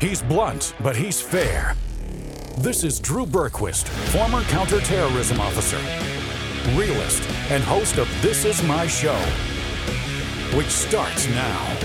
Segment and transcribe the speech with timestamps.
[0.00, 1.76] He's blunt, but he's fair.
[2.58, 5.78] This is Drew Berquist, former counterterrorism officer,
[6.76, 9.16] realist, and host of This Is My Show,
[10.56, 11.76] which starts now.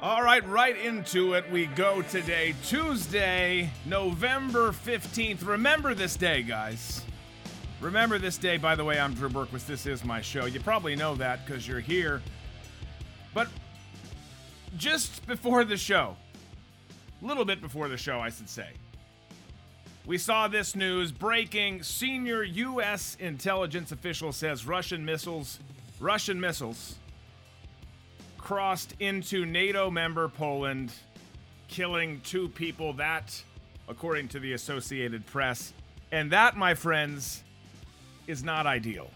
[0.00, 5.46] All right, right into it we go today, Tuesday, November 15th.
[5.46, 7.02] Remember this day, guys.
[7.80, 9.64] Remember this day, by the way, I'm Drew Berquist.
[9.64, 10.44] This is my show.
[10.44, 12.20] You probably know that because you're here.
[13.32, 13.48] But
[14.76, 16.14] just before the show,
[17.22, 18.68] a little bit before the show, I should say,
[20.04, 21.82] we saw this news breaking.
[21.82, 23.16] Senior U.S.
[23.18, 25.58] intelligence official says Russian missiles,
[25.98, 26.96] Russian missiles,
[28.36, 30.92] crossed into NATO member Poland,
[31.68, 32.92] killing two people.
[32.92, 33.42] That,
[33.88, 35.72] according to the Associated Press,
[36.12, 37.42] and that, my friends,
[38.30, 39.10] is not ideal.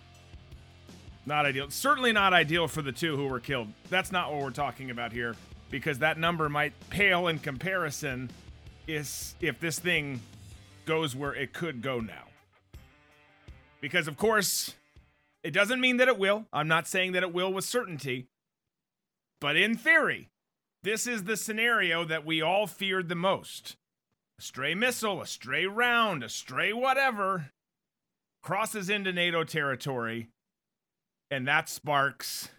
[1.24, 1.70] Not ideal.
[1.70, 3.68] Certainly not ideal for the two who were killed.
[3.88, 5.36] That's not what we're talking about here
[5.70, 8.30] because that number might pale in comparison
[8.86, 10.20] is if this thing
[10.84, 12.24] goes where it could go now.
[13.80, 14.74] Because of course,
[15.42, 16.46] it doesn't mean that it will.
[16.52, 18.26] I'm not saying that it will with certainty.
[19.40, 20.28] But in theory,
[20.82, 23.76] this is the scenario that we all feared the most.
[24.38, 27.52] A stray missile, a stray round, a stray whatever
[28.44, 30.28] crosses into NATO territory,
[31.30, 32.50] and that sparks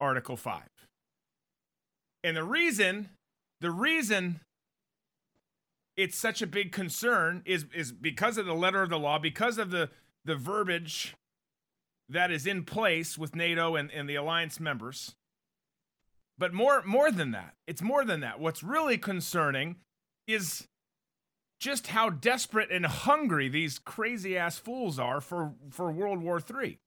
[0.00, 0.62] Article 5.
[2.24, 3.10] And the reason,
[3.60, 4.40] the reason
[5.96, 9.58] it's such a big concern is is because of the letter of the law, because
[9.58, 9.90] of the
[10.24, 11.14] the verbiage
[12.08, 15.14] that is in place with NATO and, and the alliance members.
[16.38, 18.40] But more more than that, it's more than that.
[18.40, 19.76] What's really concerning
[20.26, 20.66] is
[21.60, 26.78] just how desperate and hungry these crazy ass fools are for for World War III.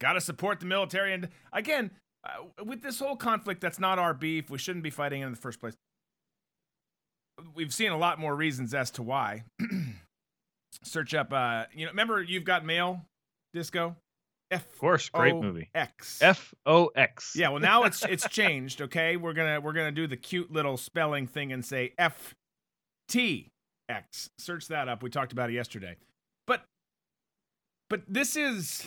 [0.00, 1.90] Got to support the military, and again,
[2.24, 4.48] uh, with this whole conflict, that's not our beef.
[4.50, 5.74] We shouldn't be fighting in the first place.
[7.54, 9.44] We've seen a lot more reasons as to why.
[10.84, 13.02] Search up, uh, you know, remember you've got mail,
[13.52, 13.96] Disco.
[14.50, 15.68] F of course, great movie.
[15.74, 16.22] X.
[16.22, 17.34] F O X.
[17.36, 18.80] Yeah, well now it's it's changed.
[18.80, 22.34] Okay, we're gonna we're gonna do the cute little spelling thing and say F
[23.08, 23.50] T
[23.88, 24.30] X.
[24.38, 25.02] Search that up.
[25.02, 25.96] We talked about it yesterday.
[26.46, 26.64] But
[27.90, 28.86] but this is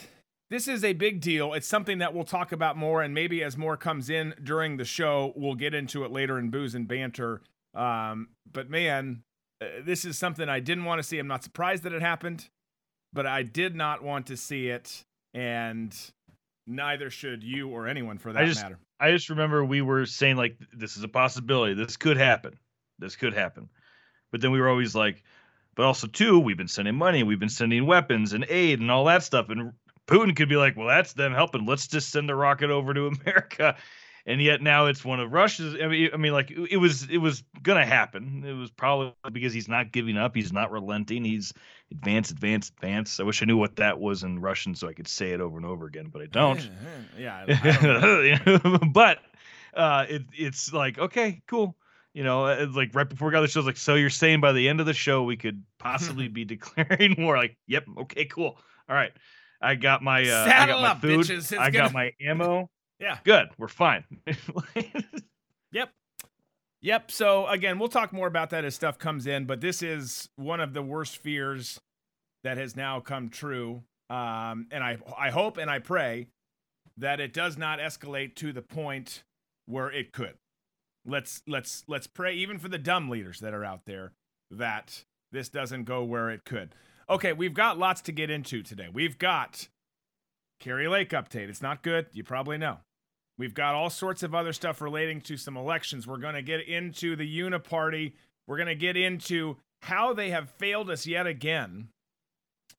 [0.50, 1.54] this is a big deal.
[1.54, 4.86] It's something that we'll talk about more, and maybe as more comes in during the
[4.86, 7.42] show, we'll get into it later in booze and banter.
[7.74, 9.24] Um, but man,
[9.62, 11.18] uh, this is something I didn't want to see.
[11.20, 12.50] I'm not surprised that it happened,
[13.14, 15.03] but I did not want to see it,
[15.34, 15.96] and
[16.68, 18.78] neither should you or anyone for that I just, matter.
[19.00, 21.74] I just remember we were saying like this is a possibility.
[21.74, 22.59] This could happen.
[23.00, 23.70] This could happen.
[24.31, 25.24] But then we were always like,
[25.75, 29.06] but also too, we've been sending money, we've been sending weapons and aid and all
[29.06, 29.50] that stuff.
[29.50, 29.74] And
[30.08, 31.66] Putin could be like, well, that's them helping.
[31.66, 33.75] Let's just send a rocket over to America.
[34.25, 35.75] And yet now it's one of Russia's.
[35.81, 38.44] I mean, I mean, like it was, it was gonna happen.
[38.46, 40.36] It was probably because he's not giving up.
[40.36, 41.25] He's not relenting.
[41.25, 41.53] He's
[41.90, 43.20] advance, advance, advance.
[43.20, 45.58] I wish I knew what that was in Russian so I could say it over
[45.58, 46.70] and over again, but I don't.
[47.18, 49.20] yeah, I don't but
[49.74, 51.75] uh, it, it's like okay, cool
[52.14, 54.52] you know, uh, like right before we got the show, like, so you're saying by
[54.52, 57.38] the end of the show we could possibly be declaring war?
[57.38, 58.58] Like, yep, okay, cool,
[58.90, 59.12] all right.
[59.62, 61.56] I got my, uh, I got my up, food, bitches.
[61.56, 61.86] I gonna...
[61.86, 62.70] got my ammo.
[63.00, 64.04] yeah, good, we're fine.
[65.72, 65.92] yep,
[66.82, 67.12] yep.
[67.12, 70.60] So again, we'll talk more about that as stuff comes in, but this is one
[70.60, 71.80] of the worst fears
[72.44, 73.84] that has now come true.
[74.10, 76.28] Um, and I, I hope and I pray
[76.98, 79.24] that it does not escalate to the point
[79.66, 80.34] where it could.
[81.06, 84.14] Let's let's let's pray even for the dumb leaders that are out there
[84.52, 86.76] that this doesn't go where it could.
[87.10, 88.88] Okay, we've got lots to get into today.
[88.92, 89.68] We've got
[90.60, 91.50] Kari Lake update.
[91.50, 92.08] It's not good.
[92.14, 92.78] You probably know.
[93.38, 96.06] We've got all sorts of other stuff relating to some elections.
[96.06, 98.14] We're going to get into the Uniparty.
[98.46, 101.88] We're going to get into how they have failed us yet again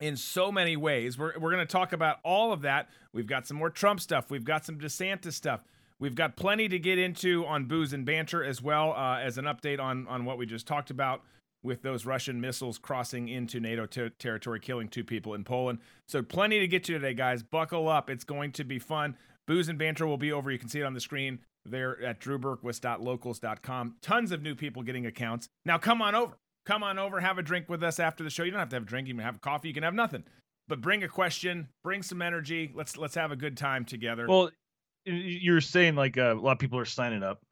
[0.00, 1.18] in so many ways.
[1.18, 2.88] We're, we're going to talk about all of that.
[3.12, 4.30] We've got some more Trump stuff.
[4.30, 5.62] We've got some DeSantis stuff.
[6.02, 9.44] We've got plenty to get into on booze and banter as well uh, as an
[9.44, 11.22] update on on what we just talked about
[11.62, 15.78] with those Russian missiles crossing into NATO ter- territory, killing two people in Poland.
[16.08, 17.44] So plenty to get to today, guys.
[17.44, 19.16] Buckle up; it's going to be fun.
[19.46, 20.50] Booze and banter will be over.
[20.50, 23.94] You can see it on the screen there at drewberquist.locals.com.
[24.02, 25.46] Tons of new people getting accounts.
[25.64, 26.34] Now come on over.
[26.66, 27.20] Come on over.
[27.20, 28.42] Have a drink with us after the show.
[28.42, 29.06] You don't have to have a drink.
[29.06, 29.68] You can have coffee.
[29.68, 30.24] You can have nothing.
[30.66, 31.68] But bring a question.
[31.84, 32.72] Bring some energy.
[32.74, 34.26] Let's let's have a good time together.
[34.28, 34.50] Well,
[35.04, 37.42] you're saying like uh, a lot of people are signing up.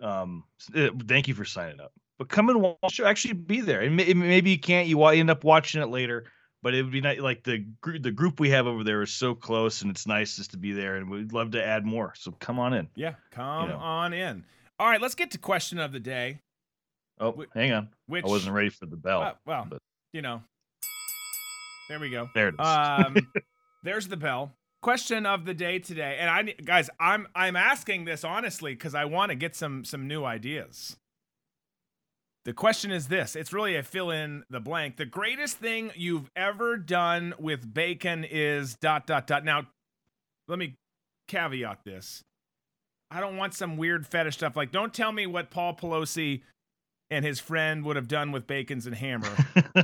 [0.00, 0.44] Um,
[0.74, 1.92] uh, thank you for signing up.
[2.18, 3.00] But come and watch.
[3.00, 4.88] Actually, be there, and maybe you can't.
[4.88, 6.24] You end up watching it later.
[6.62, 7.18] but it would be nice.
[7.20, 10.36] Like the gr- the group we have over there is so close, and it's nice
[10.36, 12.14] just to be there, and we'd love to add more.
[12.16, 12.88] So come on in.
[12.94, 13.76] Yeah, come know.
[13.76, 14.44] on in.
[14.78, 16.40] All right, let's get to question of the day.
[17.20, 19.22] Oh, Wh- hang on, Which I wasn't ready for the bell.
[19.22, 19.78] Uh, well, but-
[20.12, 20.42] you know,
[21.88, 22.28] there we go.
[22.34, 22.66] there it is.
[22.66, 23.16] Um,
[23.82, 24.52] there's the bell.
[24.82, 29.04] Question of the day today, and I guys, I'm I'm asking this honestly because I
[29.04, 30.96] want to get some some new ideas.
[32.44, 34.96] The question is this: It's really a fill in the blank.
[34.96, 39.44] The greatest thing you've ever done with bacon is dot dot dot.
[39.44, 39.68] Now,
[40.48, 40.74] let me
[41.28, 42.24] caveat this.
[43.08, 44.56] I don't want some weird fetish stuff.
[44.56, 46.42] Like, don't tell me what Paul Pelosi
[47.08, 49.30] and his friend would have done with bacons and hammer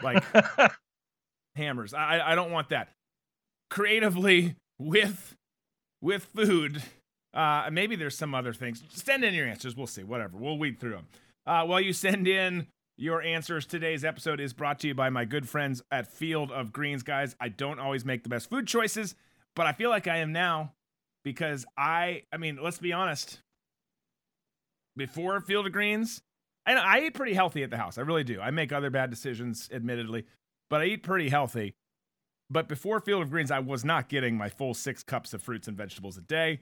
[0.02, 0.24] like-
[1.54, 1.94] hammers.
[1.94, 2.88] I I don't want that.
[3.70, 5.36] Creatively with
[6.00, 6.82] with food.
[7.34, 8.82] Uh, maybe there's some other things.
[8.88, 9.76] Send in your answers.
[9.76, 10.02] We'll see.
[10.02, 10.36] Whatever.
[10.38, 11.06] We'll weed through them.
[11.46, 12.66] Uh, while you send in
[12.96, 16.72] your answers, today's episode is brought to you by my good friends at Field of
[16.72, 17.02] Greens.
[17.02, 19.14] Guys, I don't always make the best food choices,
[19.54, 20.72] but I feel like I am now
[21.24, 22.22] because I.
[22.32, 23.40] I mean, let's be honest.
[24.96, 26.22] Before Field of Greens,
[26.66, 27.98] and I eat pretty healthy at the house.
[27.98, 28.40] I really do.
[28.40, 30.24] I make other bad decisions, admittedly,
[30.68, 31.74] but I eat pretty healthy.
[32.50, 35.68] But before Field of Greens, I was not getting my full six cups of fruits
[35.68, 36.60] and vegetables a day,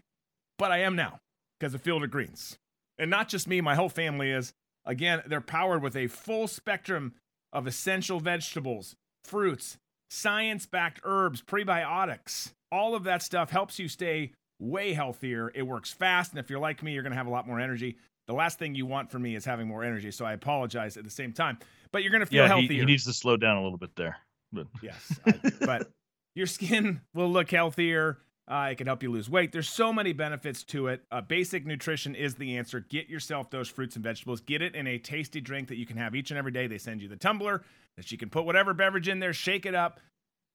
[0.58, 1.20] but I am now
[1.58, 2.58] because of Field of Greens.
[2.98, 4.52] And not just me, my whole family is.
[4.84, 7.14] Again, they're powered with a full spectrum
[7.52, 8.94] of essential vegetables,
[9.24, 9.78] fruits,
[10.10, 12.52] science backed herbs, prebiotics.
[12.70, 15.50] All of that stuff helps you stay way healthier.
[15.54, 16.32] It works fast.
[16.32, 17.96] And if you're like me, you're going to have a lot more energy.
[18.26, 20.10] The last thing you want from me is having more energy.
[20.10, 21.58] So I apologize at the same time.
[21.92, 22.80] But you're going to feel yeah, he, healthier.
[22.80, 24.16] he needs to slow down a little bit there.
[24.56, 25.91] But Yes, I- but
[26.35, 28.19] your skin will look healthier.
[28.49, 29.50] Uh, it can help you lose weight.
[29.50, 31.03] There's so many benefits to it.
[31.11, 32.79] Uh, basic nutrition is the answer.
[32.79, 34.41] Get yourself those fruits and vegetables.
[34.41, 36.69] Get it in a tasty drink that you can have each and every day.
[36.69, 37.62] They send you the tumbler
[37.97, 39.99] that you can put whatever beverage in there, shake it up,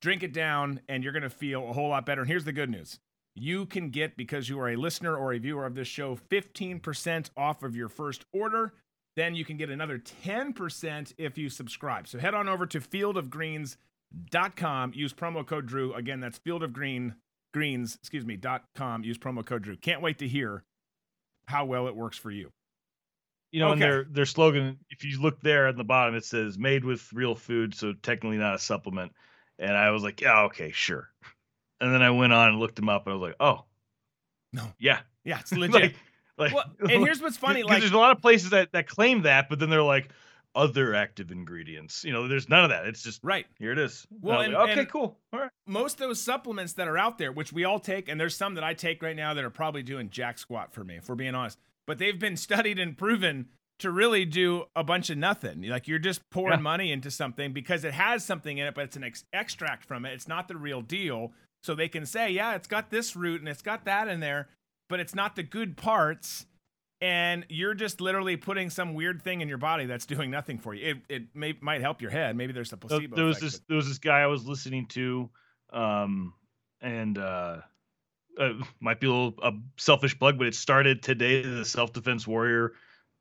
[0.02, 2.22] drink it down, and you're going to feel a whole lot better.
[2.22, 2.98] And here's the good news
[3.36, 7.30] you can get, because you are a listener or a viewer of this show, 15%
[7.36, 8.74] off of your first order.
[9.18, 12.08] Then you can get another 10% if you subscribe.
[12.08, 12.80] So head on over to
[14.32, 14.94] fieldofgreens.com.
[14.96, 15.94] Use promo code Drew.
[15.94, 17.16] Again, that's fieldofgreen
[17.54, 19.04] greens, excuse me, dot com.
[19.04, 19.76] Use promo code Drew.
[19.78, 20.64] Can't wait to hear
[21.46, 22.52] how well it works for you.
[23.52, 26.58] you know, and their their slogan, if you look there at the bottom, it says
[26.58, 29.12] "made with real food," so technically not a supplement.
[29.60, 31.10] And I was like, yeah, okay, sure.
[31.80, 33.66] And then I went on and looked them up, and I was like, oh,
[34.54, 34.64] No.
[34.80, 35.74] yeah, Yeah, it's legit.
[35.74, 35.96] like,
[36.38, 39.24] like, well, and here's what's funny, like there's a lot of places that that claim
[39.24, 40.10] that, but then they're like
[40.56, 42.04] other active ingredients.
[42.04, 42.86] You know, there's none of that.
[42.86, 43.46] It's just right.
[43.58, 44.06] here it is.
[44.22, 45.50] Well, and- like, okay, and- cool, all right.
[45.68, 48.56] most of those supplements that are out there, which we all take, and there's some
[48.56, 51.16] that I take right now that are probably doing jack squat for me, if we're
[51.16, 51.58] being honest.
[51.88, 53.48] But they've been studied and proven
[53.80, 55.64] to really do a bunch of nothing.
[55.64, 56.62] Like you're just pouring Yeah.
[56.64, 60.06] money into something because it has something in it, but it's an ex- extract from
[60.06, 60.14] it.
[60.14, 61.32] It's not the real deal.
[61.64, 64.50] So they can say, yeah, it's got this root and it's got that in there,
[64.90, 66.46] but it's not the good parts.
[67.02, 70.76] And you're just literally putting some weird thing in your body that's doing nothing for
[70.76, 70.92] you.
[70.92, 72.36] It, it may, might help your head.
[72.36, 73.16] Maybe there's a placebo.
[73.16, 75.30] there was effect, this there was this guy I was listening to,
[75.74, 76.34] um,
[76.80, 77.58] and uh,
[78.38, 81.42] uh, might be a little a selfish plug, but it started today.
[81.42, 82.74] The Self Defense Warrior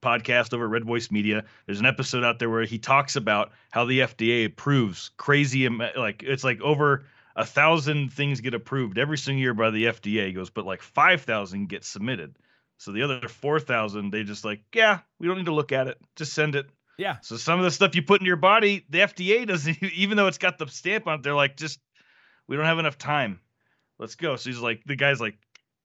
[0.02, 1.44] podcast over at Red Voice Media.
[1.66, 6.22] There's an episode out there where he talks about how the FDA approves crazy, like
[6.22, 7.06] it's like over
[7.36, 10.26] a thousand things get approved every single year by the FDA.
[10.26, 12.36] He goes, but like five thousand get submitted.
[12.80, 15.86] So the other four thousand, they just like, yeah, we don't need to look at
[15.86, 15.98] it.
[16.16, 16.64] Just send it.
[16.96, 17.18] Yeah.
[17.20, 20.28] So some of the stuff you put in your body, the FDA doesn't, even though
[20.28, 21.78] it's got the stamp on it, they're like, just
[22.48, 23.38] we don't have enough time.
[23.98, 24.36] Let's go.
[24.36, 25.36] So he's like, the guy's like,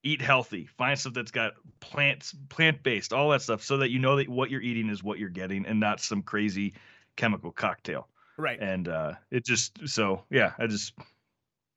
[0.04, 4.00] eat healthy, find stuff that's got plants, plant based, all that stuff, so that you
[4.00, 6.76] know that what you're eating is what you're getting, and not some crazy
[7.18, 8.08] chemical cocktail.
[8.38, 8.62] right.
[8.62, 10.94] And uh, it just, so yeah, I just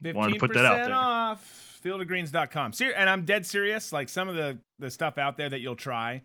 [0.01, 0.95] wanted to put that out there.
[0.95, 2.73] off fieldofgreens.com.
[2.73, 3.93] Ser- and I'm dead serious.
[3.93, 6.23] Like some of the, the stuff out there that you'll try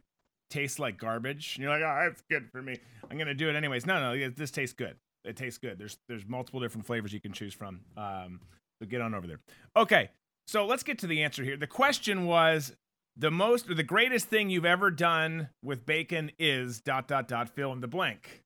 [0.49, 1.55] tastes like garbage.
[1.55, 2.77] And you're like, oh, that's good for me.
[3.09, 3.85] I'm going to do it anyways.
[3.85, 4.95] No, no, this tastes good.
[5.25, 5.77] It tastes good.
[5.79, 7.79] There's there's multiple different flavors you can choose from.
[7.95, 8.41] Um,
[8.81, 9.39] so get on over there.
[9.75, 10.09] Okay,
[10.47, 11.55] so let's get to the answer here.
[11.55, 12.75] The question was
[13.15, 17.49] the most or the greatest thing you've ever done with bacon is dot dot dot
[17.49, 18.43] fill in the blank.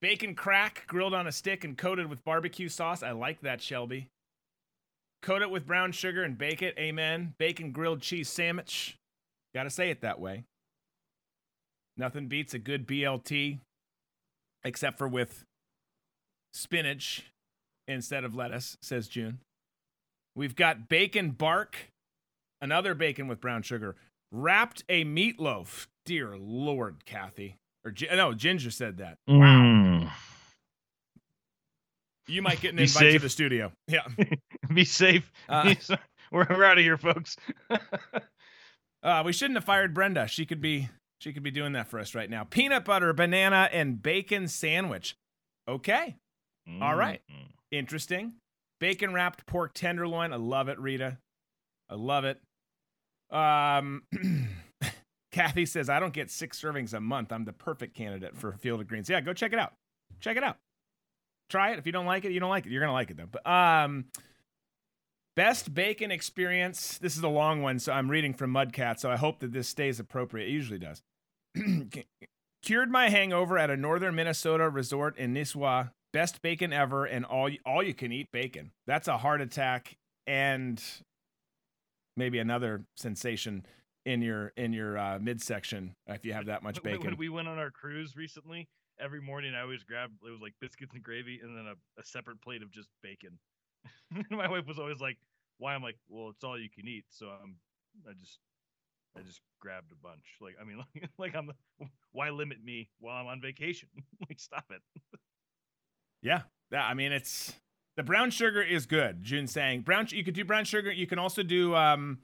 [0.00, 3.02] Bacon crack grilled on a stick and coated with barbecue sauce.
[3.02, 4.08] I like that, Shelby.
[5.22, 6.74] Coat it with brown sugar and bake it.
[6.78, 7.34] Amen.
[7.38, 8.96] Bacon grilled cheese sandwich.
[9.54, 10.44] Got to say it that way.
[11.96, 13.60] Nothing beats a good BLT,
[14.64, 15.44] except for with
[16.52, 17.30] spinach
[17.88, 19.38] instead of lettuce, says June.
[20.34, 21.90] We've got bacon bark,
[22.60, 23.96] another bacon with brown sugar,
[24.30, 25.86] wrapped a meatloaf.
[26.04, 27.56] Dear Lord, Kathy.
[27.84, 29.16] Or no, Ginger said that.
[29.26, 29.36] Wow.
[29.36, 30.10] Mm.
[32.28, 33.22] You might get an Be invite to safe.
[33.22, 33.72] the studio.
[33.88, 34.06] Yeah.
[34.76, 35.32] Be safe.
[35.48, 35.74] Uh,
[36.32, 37.36] we're, we're out of here, folks.
[39.02, 40.26] Uh, we shouldn't have fired Brenda.
[40.26, 40.88] She could be
[41.20, 42.42] she could be doing that for us right now.
[42.42, 45.16] Peanut butter, banana, and bacon sandwich.
[45.68, 46.16] Okay.
[46.82, 47.20] All right.
[47.30, 47.50] Mm.
[47.70, 48.32] Interesting.
[48.80, 50.32] Bacon wrapped pork tenderloin.
[50.32, 51.18] I love it, Rita.
[51.88, 52.40] I love it.
[53.30, 54.02] Um
[55.30, 57.30] Kathy says, I don't get six servings a month.
[57.30, 59.08] I'm the perfect candidate for Field of Greens.
[59.08, 59.74] Yeah, go check it out.
[60.18, 60.56] Check it out.
[61.48, 61.78] Try it.
[61.78, 62.72] If you don't like it, you don't like it.
[62.72, 63.28] You're gonna like it though.
[63.30, 64.06] But um
[65.36, 66.96] Best bacon experience.
[66.96, 69.68] This is a long one, so I'm reading from Mudcat, so I hope that this
[69.68, 70.48] stays appropriate.
[70.48, 71.02] It usually does.
[72.62, 75.90] Cured my hangover at a northern Minnesota resort in Nisswa.
[76.12, 78.72] Best bacon ever, and all all you can eat bacon.
[78.86, 80.82] That's a heart attack and
[82.16, 83.66] maybe another sensation
[84.06, 87.04] in your in your uh, midsection if you have that much bacon.
[87.04, 90.54] When we went on our cruise recently, every morning I always grabbed it was like
[90.62, 93.38] biscuits and gravy and then a, a separate plate of just bacon.
[94.30, 95.18] My wife was always like,
[95.58, 97.56] "Why?" I'm like, "Well, it's all you can eat." So I'm,
[98.08, 98.38] I just,
[99.16, 100.24] I just grabbed a bunch.
[100.40, 101.50] Like, I mean, like, like I'm,
[102.12, 103.88] why limit me while I'm on vacation?
[104.28, 104.82] like, stop it.
[106.22, 106.84] Yeah, yeah.
[106.84, 107.54] I mean, it's
[107.96, 109.22] the brown sugar is good.
[109.22, 110.06] June saying brown.
[110.10, 110.92] You could do brown sugar.
[110.92, 112.18] You can also do um,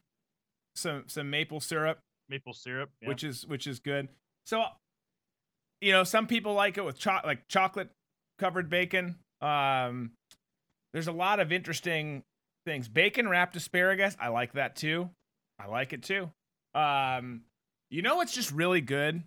[0.75, 3.09] some some maple syrup, Maple syrup, yeah.
[3.09, 4.09] which is which is good.
[4.47, 4.65] So,
[5.81, 7.91] you know, some people like it with cho- like chocolate
[8.39, 9.17] covered bacon.
[9.41, 10.13] Um,
[10.93, 12.23] there's a lot of interesting
[12.67, 12.89] things.
[12.89, 14.17] Bacon wrapped asparagus.
[14.21, 15.11] I like that too.
[15.59, 16.31] I like it too.
[16.75, 17.43] Um,
[17.91, 19.23] you know, it's just really good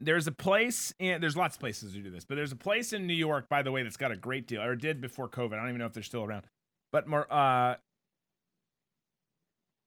[0.00, 2.92] there's a place in there's lots of places who do this, but there's a place
[2.92, 5.54] in New York, by the way, that's got a great deal, or did before COVID.
[5.54, 6.44] I don't even know if they're still around.
[6.92, 7.76] But more uh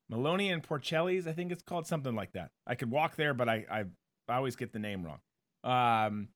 [0.10, 2.52] Maloney and Porcelli's, I think it's called something like that.
[2.68, 3.84] I could walk there, but I I,
[4.28, 5.20] I always get the name wrong.
[5.64, 6.30] Um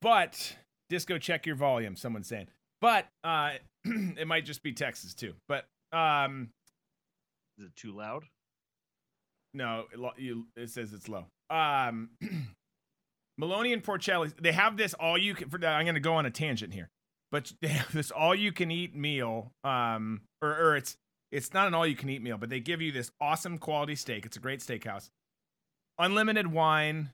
[0.00, 0.56] but
[0.88, 2.48] disco check your volume, someone's saying.
[2.80, 3.52] But uh
[3.84, 5.34] it might just be Texas too.
[5.48, 6.50] But um
[7.58, 8.24] is it too loud?
[9.54, 11.26] no, it, lo- you, it says it's low.
[11.48, 12.10] Um,
[13.38, 15.48] Maloney and Porcelli, they have this all you can.
[15.48, 16.88] For, I'm going to go on a tangent here,
[17.30, 19.52] but they have this all you can eat meal.
[19.64, 20.96] Um, or, or it's
[21.32, 23.94] it's not an all you can eat meal, but they give you this awesome quality
[23.94, 24.26] steak.
[24.26, 25.10] It's a great steakhouse,
[25.98, 27.10] unlimited wine,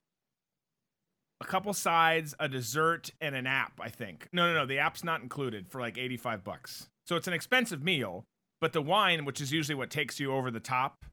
[1.41, 3.79] a couple sides, a dessert, and an app.
[3.79, 4.27] I think.
[4.33, 4.65] No, no, no.
[4.65, 6.87] The app's not included for like 85 bucks.
[7.05, 8.25] So it's an expensive meal,
[8.59, 11.05] but the wine, which is usually what takes you over the top,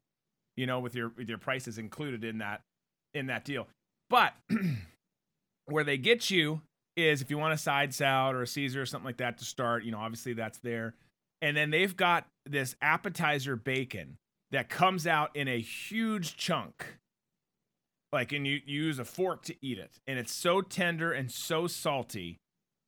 [0.57, 2.61] you know, with your with your prices included in that
[3.13, 3.67] in that deal.
[4.09, 4.33] But
[5.65, 6.61] where they get you
[6.95, 9.45] is if you want a side salad or a Caesar or something like that to
[9.45, 10.93] start, you know, obviously that's there.
[11.41, 14.17] And then they've got this appetizer bacon
[14.51, 16.97] that comes out in a huge chunk.
[18.15, 19.99] Like, and you, you use a fork to eat it.
[20.07, 22.39] And it's so tender and so salty.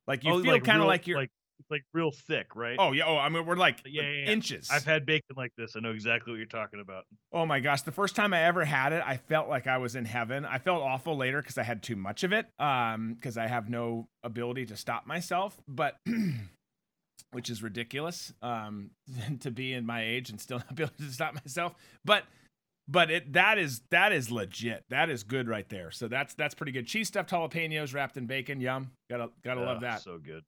[0.07, 1.17] Like, you Oh, feel kind of like you're.
[1.17, 1.29] like
[1.59, 2.75] it's like real thick, right?
[2.79, 3.05] oh, yeah.
[3.07, 4.31] Oh, I mean, we're like, Yeah, yeah, yeah.
[4.31, 4.69] inches.
[4.71, 5.73] I've had bacon like this.
[5.75, 7.03] I know exactly what you're talking about.
[7.33, 9.95] Oh my gosh, the first time I ever had it, I felt like I was
[9.95, 10.45] in heaven.
[10.45, 12.45] I felt awful later because I had too much of it.
[12.59, 15.97] Um, because I have no ability to stop myself, but
[17.31, 18.33] which is ridiculous.
[18.41, 18.91] Um,
[19.41, 21.73] to be in my age and still not be able to stop myself.
[22.05, 22.23] But
[22.87, 24.83] but it that is that is legit.
[24.89, 25.91] That is good right there.
[25.91, 26.87] So that's that's pretty good.
[26.87, 28.61] Cheese stuffed jalapenos wrapped in bacon.
[28.61, 28.91] Yum.
[29.09, 30.01] Gotta gotta love that.
[30.01, 30.43] So good.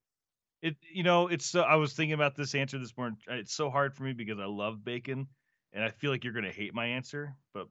[0.61, 3.17] It you know it's so I was thinking about this answer this morning.
[3.27, 5.27] It's so hard for me because I love bacon,
[5.73, 7.67] and I feel like you're gonna hate my answer, but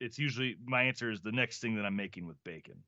[0.00, 2.82] it's usually my answer is the next thing that I'm making with bacon.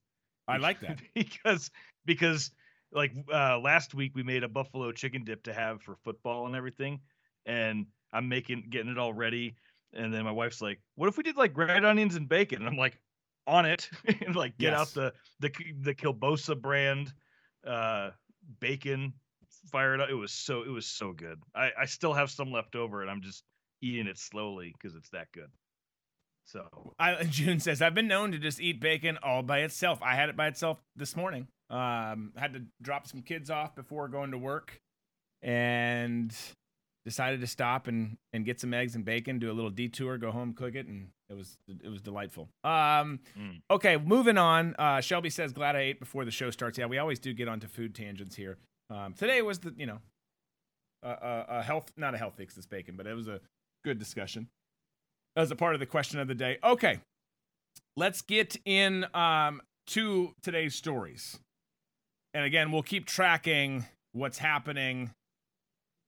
[0.46, 0.98] I like that.
[1.14, 1.70] because
[2.04, 2.50] because
[2.92, 6.54] like uh, last week we made a buffalo chicken dip to have for football and
[6.54, 7.00] everything,
[7.44, 9.56] and I'm making getting it all ready,
[9.92, 12.68] and then my wife's like, "What if we did like red onions and bacon?" And
[12.68, 13.00] I'm like,
[13.46, 13.88] "On it!"
[14.26, 14.80] and like get Yes.
[14.80, 17.12] out the the the Kilbosa brand
[17.66, 18.10] uh,
[18.60, 19.12] bacon,
[19.70, 20.08] fire it up.
[20.10, 21.38] It was so it was so good.
[21.54, 23.44] I I still have some left over, and I'm just
[23.80, 25.50] eating it slowly because it's that good.
[26.44, 30.00] So I, June says I've been known to just eat bacon all by itself.
[30.02, 31.46] I had it by itself this morning.
[31.70, 34.80] Um, had to drop some kids off before going to work,
[35.42, 36.34] and
[37.08, 40.30] decided to stop and and get some eggs and bacon, do a little detour, go
[40.30, 42.48] home, cook it, and it was it was delightful.
[42.64, 43.60] Um, Mm.
[43.70, 44.74] okay, moving on.
[44.78, 46.78] Uh, Shelby says glad I ate before the show starts.
[46.78, 48.58] Yeah, we always do get onto food tangents here.
[48.90, 49.98] Um, today was the you know
[51.02, 53.40] a, a, a health not a health fix this bacon, but it was a
[53.84, 54.48] good discussion
[55.36, 56.58] as a part of the question of the day.
[56.62, 57.00] Okay,
[57.96, 61.38] let's get in um, to today's stories.
[62.34, 65.10] And again, we'll keep tracking what's happening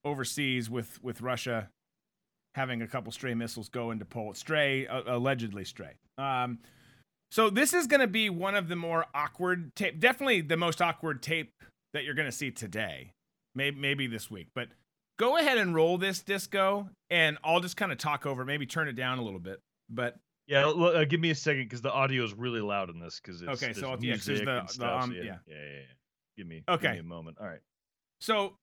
[0.05, 1.69] overseas with with Russia
[2.55, 5.93] having a couple stray missiles go into Poland, stray uh, allegedly stray.
[6.19, 6.59] Um,
[7.31, 10.83] so this is going to be one of the more awkward tape, definitely the most
[10.83, 11.53] awkward tape
[11.95, 13.13] that you're going to see today.
[13.55, 14.49] Maybe maybe this week.
[14.55, 14.69] But
[15.19, 18.45] go ahead and roll this disco, and I'll just kind of talk over.
[18.45, 19.61] Maybe turn it down a little bit.
[19.89, 20.17] But
[20.47, 23.21] Yeah, uh, give me a second because the audio is really loud in this.
[23.21, 25.23] Because it's Okay, so yeah, 'cause there's music the- and the, stuff, um, so yeah.
[25.23, 25.81] yeah, yeah, yeah, yeah.
[26.37, 26.93] Give me, give Okay.
[26.95, 27.39] me a moment.
[27.41, 27.61] All right.
[28.21, 28.55] So,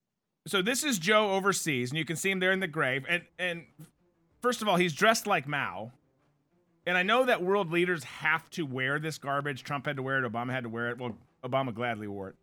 [0.49, 3.05] so this is Joe overseas, and you can see him there in the grave.
[3.07, 3.65] And and
[4.41, 5.91] first of all, he's dressed like Mao.
[6.85, 9.63] And I know that world leaders have to wear this garbage.
[9.63, 10.31] Trump had to wear it.
[10.31, 10.97] Obama had to wear it.
[10.97, 12.35] Well, Obama gladly wore it.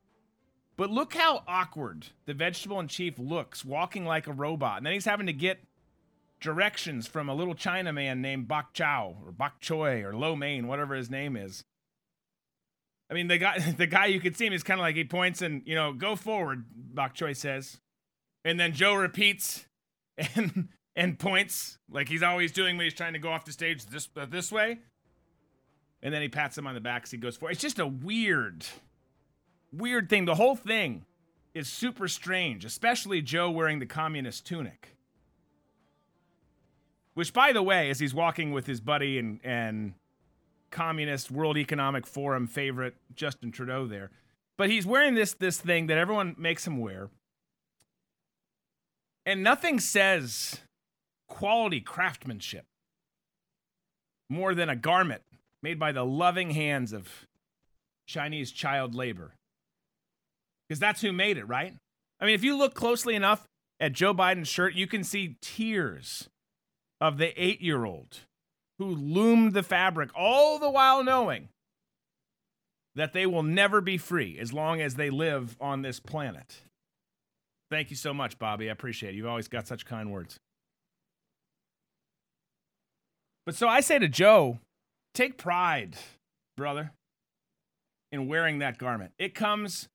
[0.76, 4.78] But look how awkward the vegetable in chief looks, walking like a robot.
[4.78, 5.60] And then he's having to get
[6.40, 10.94] directions from a little Chinaman named Bok Chow or Bok Choi or Lo Mein, whatever
[10.94, 11.64] his name is.
[13.10, 15.04] I mean, the guy, the guy you can see him is kind of like he
[15.04, 16.64] points and you know, go forward.
[16.74, 17.80] Bok Choi says,
[18.44, 19.66] and then Joe repeats
[20.36, 23.84] and and points like he's always doing when he's trying to go off the stage
[23.86, 24.78] this uh, this way.
[26.02, 27.52] And then he pats him on the back as he goes forward.
[27.52, 28.66] It's just a weird,
[29.72, 30.26] weird thing.
[30.26, 31.06] The whole thing
[31.54, 34.98] is super strange, especially Joe wearing the communist tunic.
[37.14, 39.94] Which, by the way, as he's walking with his buddy and and
[40.70, 44.10] communist World Economic Forum favorite Justin Trudeau there.
[44.56, 47.08] But he's wearing this this thing that everyone makes him wear.
[49.26, 50.60] And nothing says
[51.28, 52.66] quality craftsmanship
[54.28, 55.22] more than a garment
[55.62, 57.08] made by the loving hands of
[58.06, 59.34] Chinese child labor.
[60.68, 61.74] Because that's who made it, right?
[62.20, 63.46] I mean, if you look closely enough
[63.80, 66.28] at Joe Biden's shirt, you can see tears
[67.00, 68.20] of the eight year old
[68.78, 71.48] who loomed the fabric, all the while knowing
[72.94, 76.62] that they will never be free as long as they live on this planet.
[77.74, 78.68] Thank you so much, Bobby.
[78.68, 79.16] I appreciate it.
[79.16, 80.38] You've always got such kind words.
[83.44, 84.60] But so I say to Joe,
[85.12, 85.96] take pride,
[86.56, 86.92] brother,
[88.12, 89.10] in wearing that garment.
[89.18, 89.88] It comes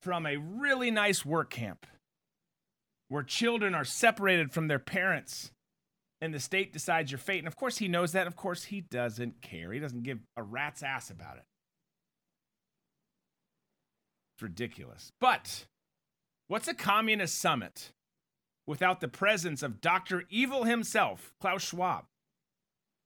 [0.00, 1.86] from a really nice work camp
[3.08, 5.50] where children are separated from their parents
[6.22, 7.40] and the state decides your fate.
[7.40, 8.26] And of course, he knows that.
[8.26, 9.70] Of course, he doesn't care.
[9.70, 11.44] He doesn't give a rat's ass about it.
[14.34, 15.10] It's ridiculous.
[15.20, 15.66] But
[16.48, 17.92] what's a communist summit
[18.66, 20.24] without the presence of Dr.
[20.28, 22.04] Evil himself, Klaus Schwab?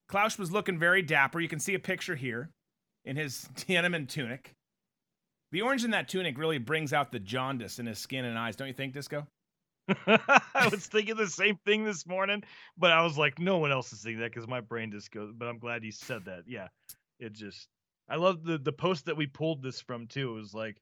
[0.09, 1.41] Klaus was looking very dapper.
[1.41, 2.51] You can see a picture here
[3.05, 4.55] in his Tiananmen tunic.
[5.51, 8.57] The orange in that tunic really brings out the jaundice in his skin and eyes,
[8.57, 9.27] don't you think, Disco?
[10.07, 12.43] I was thinking the same thing this morning,
[12.79, 15.33] but I was like, no one else is thinking that because my brain just goes.
[15.37, 16.45] But I'm glad you said that.
[16.47, 16.69] Yeah,
[17.19, 17.69] it just.
[18.09, 20.31] I love the the post that we pulled this from too.
[20.31, 20.77] It was like,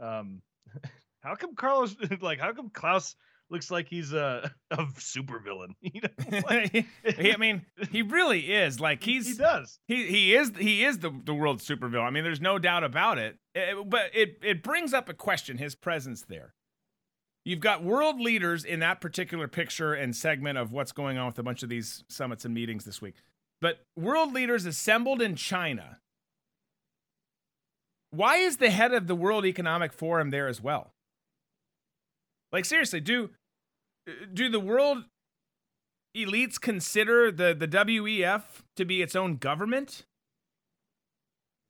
[0.00, 0.40] um,
[1.22, 3.16] how come Carlos like how come Klaus
[3.50, 5.68] looks like he's a a supervillain?
[5.80, 8.78] You know, like, I mean, he really is.
[8.80, 9.78] Like he's he does.
[9.86, 12.04] he he is he is the the world supervillain.
[12.06, 13.38] I mean, there's no doubt about it.
[13.54, 15.58] Eh, But it it brings up a question.
[15.58, 16.54] His presence there.
[17.44, 21.38] You've got world leaders in that particular picture and segment of what's going on with
[21.38, 23.14] a bunch of these summits and meetings this week.
[23.62, 25.98] But world leaders assembled in China.
[28.10, 30.92] Why is the head of the World Economic Forum there as well?
[32.52, 33.30] Like seriously, do
[34.32, 35.04] do the world
[36.16, 38.42] elites consider the, the WEF
[38.76, 40.04] to be its own government?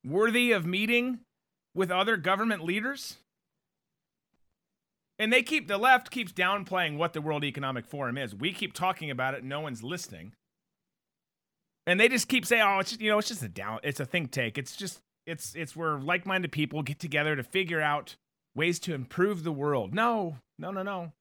[0.05, 1.19] Worthy of meeting
[1.75, 3.17] with other government leaders?
[5.17, 8.33] And they keep, the left keeps downplaying what the World Economic Forum is.
[8.33, 10.31] We keep talking about it, no one's listening.
[11.85, 13.99] And they just keep saying, oh, it's just, you know, it's just a down, it's
[13.99, 14.57] a think tank.
[14.57, 18.15] It's just, it's, it's where like minded people get together to figure out
[18.55, 19.93] ways to improve the world.
[19.93, 21.11] No, no, no, no.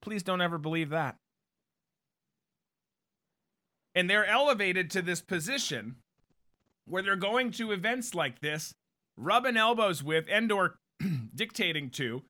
[0.00, 1.16] Please don't ever believe that
[3.98, 5.96] and they're elevated to this position
[6.86, 8.72] where they're going to events like this,
[9.16, 10.76] rubbing elbows with and or
[11.34, 12.22] dictating to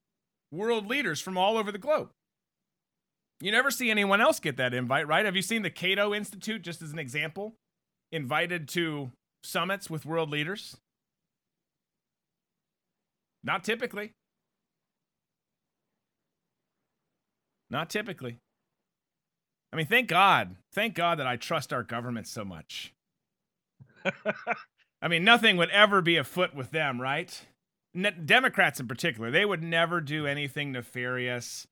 [0.51, 2.09] world leaders from all over the globe.
[3.43, 5.27] You never see anyone else get that invite, right?
[5.27, 7.53] Have you seen the Cato Institute, just as an example,
[8.11, 9.13] invited to
[9.45, 10.75] summits with world leaders?
[13.45, 14.13] Not typically.
[17.71, 18.39] Not typically.
[19.73, 20.57] I mean, thank God.
[20.73, 22.95] Thank God that I trust our government so much.
[25.03, 27.47] I mean, nothing would ever be afoot with them, right?
[28.25, 31.67] Democrats in particular, they would never do anything nefarious,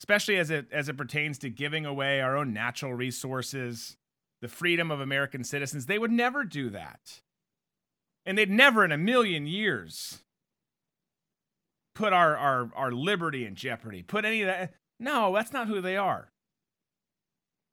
[0.00, 3.96] especially as it as it pertains to giving away our own natural resources,
[4.40, 5.86] the freedom of American citizens.
[5.86, 7.20] They would never do that.
[8.26, 10.22] And they'd never in a million years
[11.94, 14.02] put our our our liberty in jeopardy.
[14.02, 16.30] Put any of that No, that's not who they are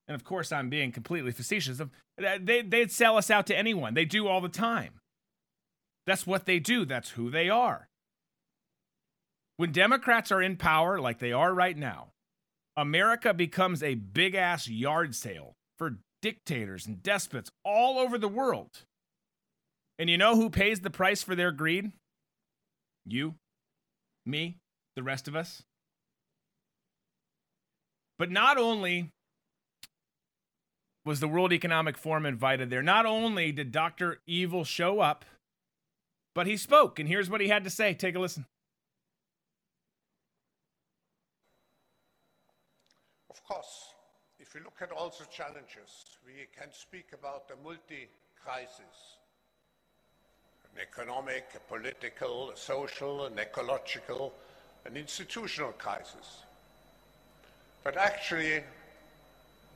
[0.08, 1.86] and of course I'm being completely facetious, uh,
[2.18, 3.94] they, they'd sell us out to anyone.
[3.94, 4.94] They do all the time.
[6.06, 7.90] That's what they do, that's who they are.
[9.58, 12.10] When Democrats are in power, like they are right now,
[12.78, 18.84] America becomes a big ass yard sale for dictators and despots all over the world.
[20.00, 21.92] And you know who pays the price for their greed?
[23.06, 23.36] You,
[24.26, 24.58] me,
[24.96, 25.64] the rest of us.
[28.18, 29.12] But not only
[31.06, 34.20] was the World Economic Forum invited there, not only did Dr.
[34.26, 35.24] Evil show up,
[36.34, 37.00] but he spoke.
[37.00, 37.94] And here's what he had to say.
[37.94, 38.46] Take a listen.
[43.30, 43.94] Of course,
[44.40, 49.18] if we look at all the challenges, we can speak about a multi-crisis,
[50.74, 54.34] an economic, a political, a social, an ecological,
[54.86, 56.44] an institutional crisis.
[57.88, 58.64] But actually,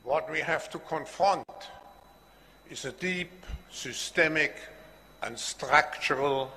[0.04, 1.48] what we have to confront
[2.68, 3.30] is a deep,
[3.70, 4.54] systemic,
[5.22, 6.52] and structural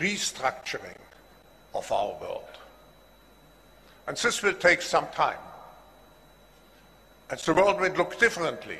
[0.00, 0.98] restructuring
[1.76, 2.58] of our world.
[4.08, 5.38] And this will take some time.
[7.30, 8.78] And the world will look differently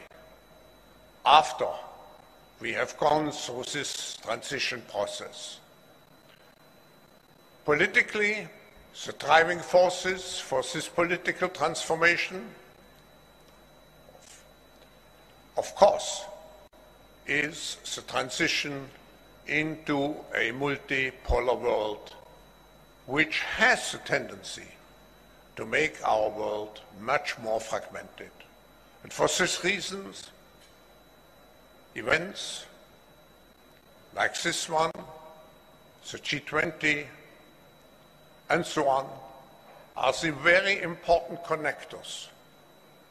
[1.25, 1.69] after
[2.59, 5.61] we have gone through this transition process.
[7.65, 8.49] Politically,
[9.07, 12.47] the driving forces for this political transformation,
[15.57, 16.25] of course,
[17.27, 18.89] is the transition
[19.47, 22.15] into a multipolar world
[23.07, 24.67] which has a tendency
[25.57, 28.31] to make our world much more fragmented.
[29.03, 30.31] And for these reasons,
[31.95, 32.65] events
[34.15, 34.93] like this one,
[36.11, 37.07] the G20,
[38.51, 39.07] and so on,
[39.97, 42.29] are the very important connectors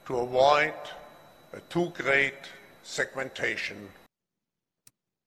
[0.06, 0.74] to avoid
[1.54, 2.50] a too great
[2.84, 3.90] segmentation.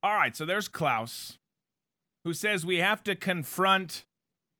[0.03, 1.39] All right, so there's Klaus,
[2.25, 4.05] who says we have to confront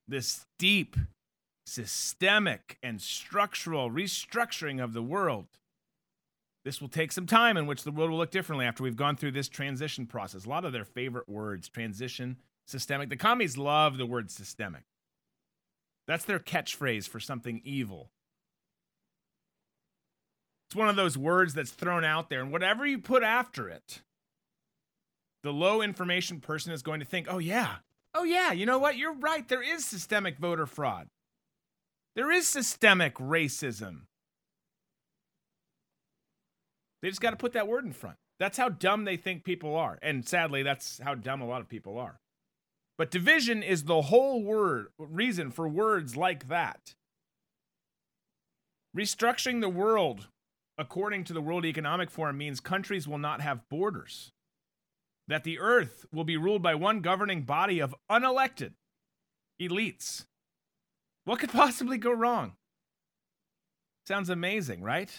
[0.07, 0.95] this deep,
[1.65, 5.47] systemic, and structural restructuring of the world.
[6.65, 9.17] This will take some time in which the world will look differently after we've gone
[9.17, 10.45] through this transition process.
[10.45, 13.09] A lot of their favorite words transition, systemic.
[13.09, 14.83] The commies love the word systemic.
[16.07, 18.11] That's their catchphrase for something evil.
[20.67, 24.01] It's one of those words that's thrown out there, and whatever you put after it,
[25.43, 27.75] the low information person is going to think, oh, yeah,
[28.15, 28.97] oh, yeah, you know what?
[28.97, 29.47] You're right.
[29.47, 31.07] There is systemic voter fraud,
[32.15, 34.01] there is systemic racism.
[37.01, 38.15] They just got to put that word in front.
[38.39, 39.99] That's how dumb they think people are.
[40.01, 42.19] And sadly, that's how dumb a lot of people are.
[42.97, 46.93] But division is the whole word reason for words like that.
[48.95, 50.27] Restructuring the world
[50.77, 54.31] according to the World Economic Forum means countries will not have borders.
[55.27, 58.73] That the earth will be ruled by one governing body of unelected
[59.61, 60.25] elites.
[61.25, 62.53] What could possibly go wrong?
[64.05, 65.09] Sounds amazing, right?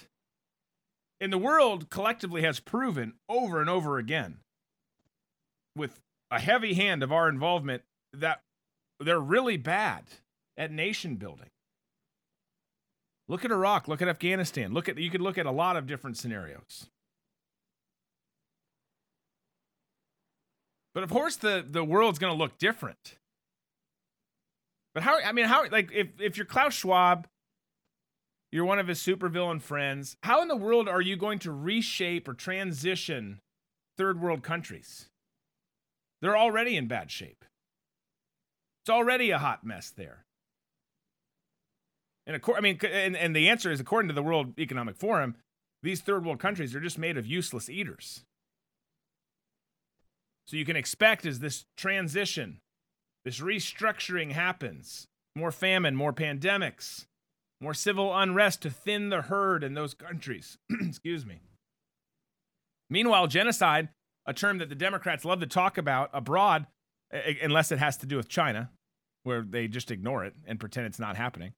[1.21, 4.39] And the world collectively has proven over and over again
[5.75, 6.01] with
[6.35, 8.41] a heavy hand of our involvement that
[8.99, 10.05] they're really bad
[10.57, 11.51] at nation building.
[13.29, 14.73] Look at Iraq, look at Afghanistan.
[14.75, 16.89] Look at you could look at a lot of different scenarios.
[20.93, 23.17] But of course the the world's going to look different.
[24.93, 27.29] But how I mean how like if if you're Klaus Schwab,
[28.51, 32.29] you're one of his supervillain friends, how in the world are you going to reshape
[32.29, 33.41] or transition
[33.97, 35.09] third world countries?
[36.25, 37.45] They're already in bad shape.
[38.83, 40.25] It's already a hot mess there.
[42.27, 45.35] And I mean, and, and the answer is according to the World Economic Forum,
[45.83, 48.25] these third world countries are just made of useless eaters.
[50.47, 52.61] So you can expect as this transition,
[53.27, 55.05] this restructuring happens,
[55.37, 57.05] more famine, more pandemics,
[57.61, 60.57] more civil unrest to thin the herd in those countries.
[60.81, 61.41] Excuse me.
[62.89, 63.91] Meanwhile, genocide
[64.27, 66.67] a term that the Democrats love to talk about abroad,
[67.43, 68.71] unless it has to do with China,
[69.23, 71.53] where they just ignore it and pretend it's not happening.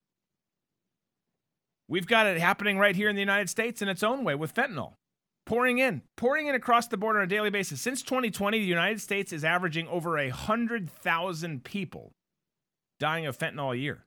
[1.89, 4.55] We've got it happening right here in the United States in its own way with
[4.55, 4.95] fentanyl.
[5.45, 7.81] Pouring in, pouring in across the border on a daily basis.
[7.81, 12.13] Since 2020, the United States is averaging over 100,000 people
[12.99, 14.07] dying of fentanyl a year.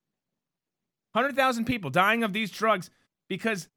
[1.13, 2.89] 100,000 people dying of these drugs
[3.29, 3.69] because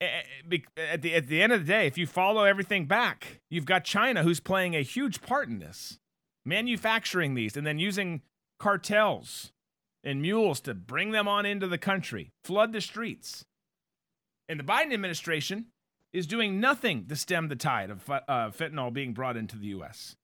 [0.00, 3.84] at the at the end of the day, if you follow everything back, you've got
[3.84, 5.98] China who's playing a huge part in this,
[6.44, 8.22] manufacturing these and then using
[8.58, 9.52] cartels
[10.02, 13.44] and mules to bring them on into the country, flood the streets.
[14.48, 15.66] And the Biden administration
[16.12, 20.16] is doing nothing to stem the tide of uh, fentanyl being brought into the U.S.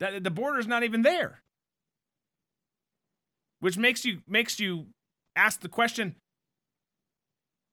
[0.00, 1.42] That the border is not even there.
[3.60, 4.88] which makes you makes you
[5.34, 6.16] ask the question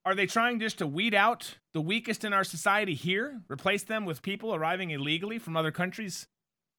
[0.04, 3.40] are they trying just to weed out the weakest in our society here?
[3.48, 6.26] Replace them with people arriving illegally from other countries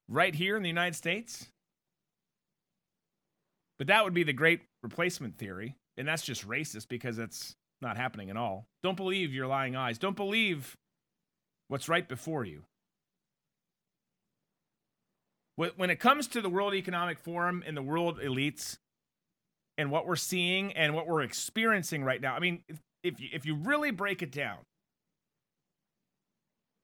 [0.10, 1.48] right here in the united states?
[3.78, 7.98] But that would be the great replacement theory and that's just racist because it's not
[7.98, 8.66] happening at all.
[8.82, 9.98] Don't believe your lying eyes.
[9.98, 10.76] Don't believe
[11.68, 12.64] what's right before you.
[15.56, 18.78] When it comes to the world economic forum and the world elites
[19.78, 22.36] and what we're seeing and what we're experiencing right now.
[22.36, 22.64] I mean,
[23.04, 24.60] if you, if you really break it down,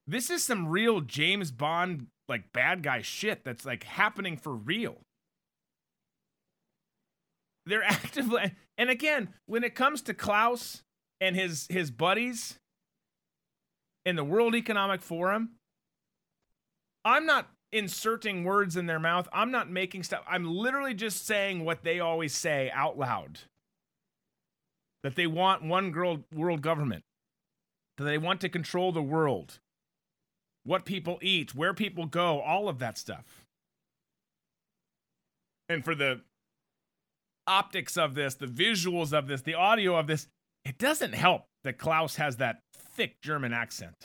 [0.08, 5.02] this is some real James Bond like bad guy shit that's like happening for real.
[7.66, 10.84] They're actively and again, when it comes to Klaus
[11.22, 12.58] and his his buddies
[14.06, 15.52] in the World Economic Forum,
[17.04, 19.28] I'm not inserting words in their mouth.
[19.32, 20.24] I'm not making stuff.
[20.28, 23.40] I'm literally just saying what they always say out loud.
[25.04, 27.04] That they want one world, world government.
[27.98, 29.60] That they want to control the world.
[30.64, 33.46] What people eat, where people go, all of that stuff.
[35.70, 36.22] And for the
[37.48, 40.28] optics of this, the visuals of this, the audio of this,
[40.66, 43.96] it doesn't help that Klaus has that thick German accent.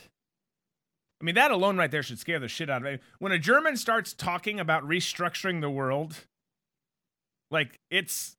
[1.20, 2.98] I mean, that alone right there should scare the shit out of me.
[3.18, 6.26] When a German starts talking about restructuring the world,
[7.50, 8.36] like it's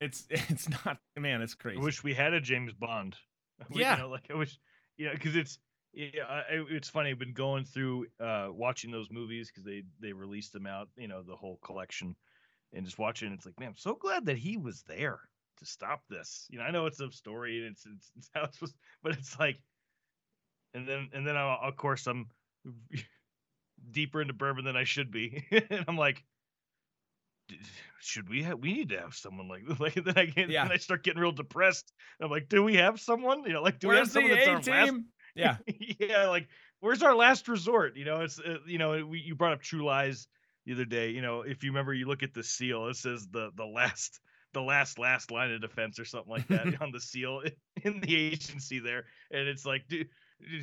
[0.00, 1.80] it's it's not man, it's crazy.
[1.80, 3.16] I wish we had a James Bond.
[3.70, 4.58] Yeah, you know, like I wish,
[4.96, 5.58] you know, because it's
[5.92, 7.10] yeah, I, it's funny.
[7.10, 11.08] I've been going through uh watching those movies because they they released them out, you
[11.08, 12.16] know, the whole collection,
[12.72, 13.32] and just watching.
[13.32, 15.20] It's like, man, I'm so glad that he was there
[15.58, 16.46] to stop this.
[16.48, 19.12] You know, I know it's a story and it's it's, it's how it's supposed, but
[19.12, 19.60] it's like
[20.74, 22.28] and then and then I'll, of course I'm
[23.90, 26.24] deeper into bourbon than I should be, and I'm like,
[28.00, 28.58] should we have?
[28.58, 29.78] We need to have someone like this.
[29.80, 30.64] Like then I get, yeah.
[30.64, 31.92] then I start getting real depressed.
[32.20, 33.44] I'm like, do we have someone?
[33.44, 34.92] You know, like do Where's we have someone that's our last?
[35.34, 35.56] Yeah,
[35.98, 36.48] yeah, like
[36.80, 37.96] where's our last resort?
[37.96, 40.26] You know, it's uh, you know we, you brought up True Lies
[40.66, 41.10] the other day.
[41.10, 42.86] You know, if you remember, you look at the seal.
[42.88, 44.20] It says the the last
[44.52, 47.42] the last last line of defense or something like that on the seal
[47.82, 50.08] in the agency there, and it's like, dude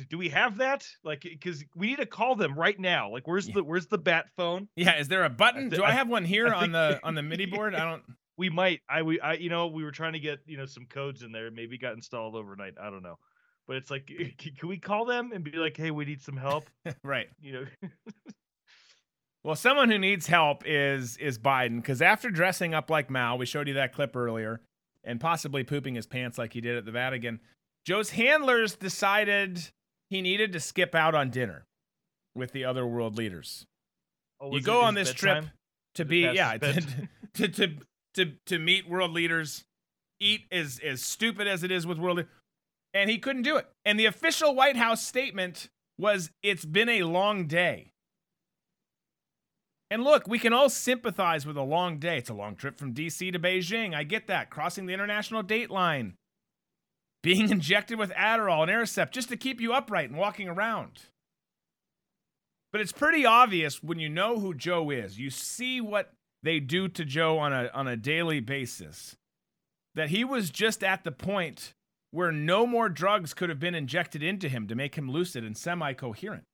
[0.08, 0.86] do we have that?
[1.04, 3.10] Like, eh, because we need to call them right now.
[3.10, 3.54] Like, where's yeah.
[3.54, 4.68] the where's the bat phone?
[4.76, 5.68] Yeah, is there a button?
[5.68, 7.74] Do I have one here on the on the MIDI board?
[7.74, 8.02] I don't.
[8.38, 8.82] We might.
[8.88, 11.32] I we I you know we were trying to get you know some codes in
[11.32, 11.50] there.
[11.50, 12.74] Maybe got installed overnight.
[12.80, 13.16] I don't know,
[13.66, 16.36] but it's like, eh, can we call them and be like, hey, we need some
[16.36, 16.64] help?
[17.02, 17.26] right.
[17.40, 17.88] You know.
[19.42, 23.44] well, someone who needs help is is Biden because after dressing up like Mao, we
[23.44, 24.60] showed you that clip earlier,
[25.02, 27.40] and possibly pooping his pants like he did at the Vatican.
[27.86, 29.70] Joe's handlers decided
[30.10, 31.64] he needed to skip out on dinner
[32.34, 33.66] with the other world leaders.
[34.40, 35.44] Oh, you go on this trip
[35.96, 37.74] to be yeah to, to, to
[38.14, 39.64] to to meet world leaders,
[40.20, 42.32] eat as as stupid as it is with world, leaders.
[42.94, 43.66] and he couldn't do it.
[43.84, 47.92] And the official White House statement was, "It's been a long day."
[49.90, 52.18] And look, we can all sympathize with a long day.
[52.18, 53.94] It's a long trip from DC to Beijing.
[53.94, 54.50] I get that.
[54.50, 56.14] Crossing the international date line
[57.22, 61.00] being injected with Adderall and Aricept just to keep you upright and walking around.
[62.70, 66.88] But it's pretty obvious when you know who Joe is, you see what they do
[66.88, 69.16] to Joe on a, on a daily basis,
[69.94, 71.72] that he was just at the point
[72.10, 75.56] where no more drugs could have been injected into him to make him lucid and
[75.56, 76.44] semi coherent.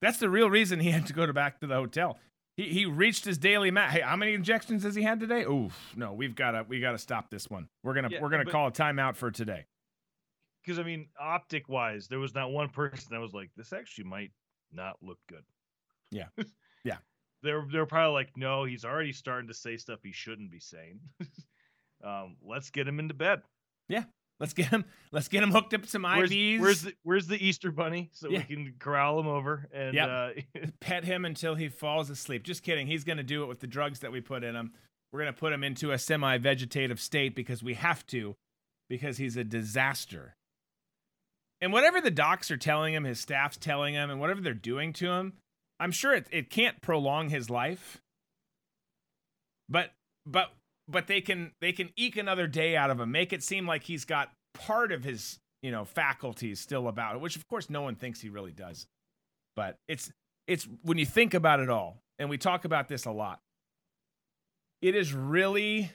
[0.00, 2.18] That's the real reason he had to go to back to the hotel.
[2.58, 3.94] He, he reached his daily max.
[3.94, 5.44] Hey, how many injections has he had today?
[5.44, 7.68] Oof, no, we've got to we got to stop this one.
[7.84, 9.66] We're gonna yeah, we're gonna call a timeout for today.
[10.60, 14.04] Because I mean, optic wise, there was not one person that was like, this actually
[14.06, 14.32] might
[14.72, 15.44] not look good.
[16.10, 16.26] Yeah,
[16.84, 16.96] yeah.
[17.44, 20.98] they're they're probably like, no, he's already starting to say stuff he shouldn't be saying.
[22.04, 23.40] um, let's get him into bed.
[23.88, 24.02] Yeah,
[24.40, 24.84] Let's get him.
[25.10, 26.60] Let's get him hooked up to some where's, IVs.
[26.60, 28.38] Where's the Where's the Easter Bunny so yeah.
[28.48, 30.08] we can corral him over and yep.
[30.08, 30.30] uh,
[30.80, 32.44] pet him until he falls asleep?
[32.44, 32.86] Just kidding.
[32.86, 34.72] He's gonna do it with the drugs that we put in him.
[35.12, 38.36] We're gonna put him into a semi-vegetative state because we have to,
[38.88, 40.36] because he's a disaster.
[41.60, 44.92] And whatever the docs are telling him, his staff's telling him, and whatever they're doing
[44.94, 45.32] to him,
[45.80, 48.00] I'm sure it it can't prolong his life.
[49.68, 49.90] But
[50.24, 50.50] but
[50.88, 53.84] but they can they can eke another day out of him, make it seem like
[53.84, 57.82] he's got part of his you know faculties still about it, which of course no
[57.82, 58.86] one thinks he really does.
[59.54, 60.10] But it's
[60.46, 63.40] it's when you think about it all, and we talk about this a lot.
[64.80, 65.90] It is really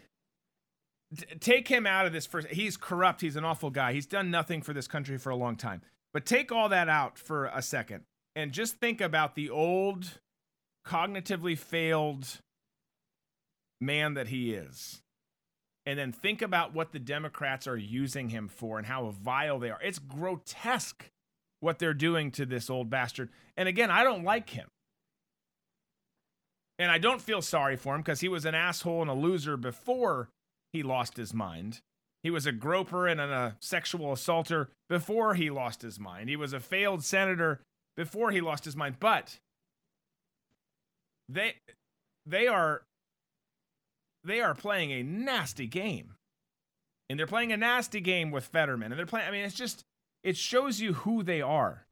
[1.40, 2.48] take him out of this first.
[2.50, 3.22] He's corrupt.
[3.22, 3.94] He's an awful guy.
[3.94, 5.82] He's done nothing for this country for a long time.
[6.14, 8.04] But take all that out for a second
[8.36, 10.20] and just think about the old,
[10.86, 12.42] cognitively failed
[13.86, 15.02] man that he is,
[15.86, 19.70] and then think about what the Democrats are using him for and how vile they
[19.70, 19.82] are.
[19.82, 21.10] It's grotesque
[21.60, 23.30] what they're doing to this old bastard.
[23.56, 24.68] And again, I don't like him.
[26.80, 29.58] And I don't feel sorry for him because he was an asshole and a loser
[29.58, 30.30] before
[30.74, 31.80] he lost his mind.
[32.24, 36.30] He was a groper and a sexual assaulter before he lost his mind.
[36.30, 37.60] He was a failed senator
[37.96, 38.96] before he lost his mind.
[39.00, 39.38] But
[41.30, 41.56] they
[42.26, 42.84] they are
[44.24, 46.16] they are playing a nasty game.
[47.10, 48.92] And they're playing a nasty game with Fetterman.
[48.92, 49.84] And they're playing I mean it's just
[50.24, 51.86] it shows you who they are.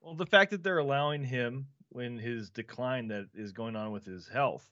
[0.00, 4.04] Well, the fact that they're allowing him when his decline that is going on with
[4.04, 4.66] his health,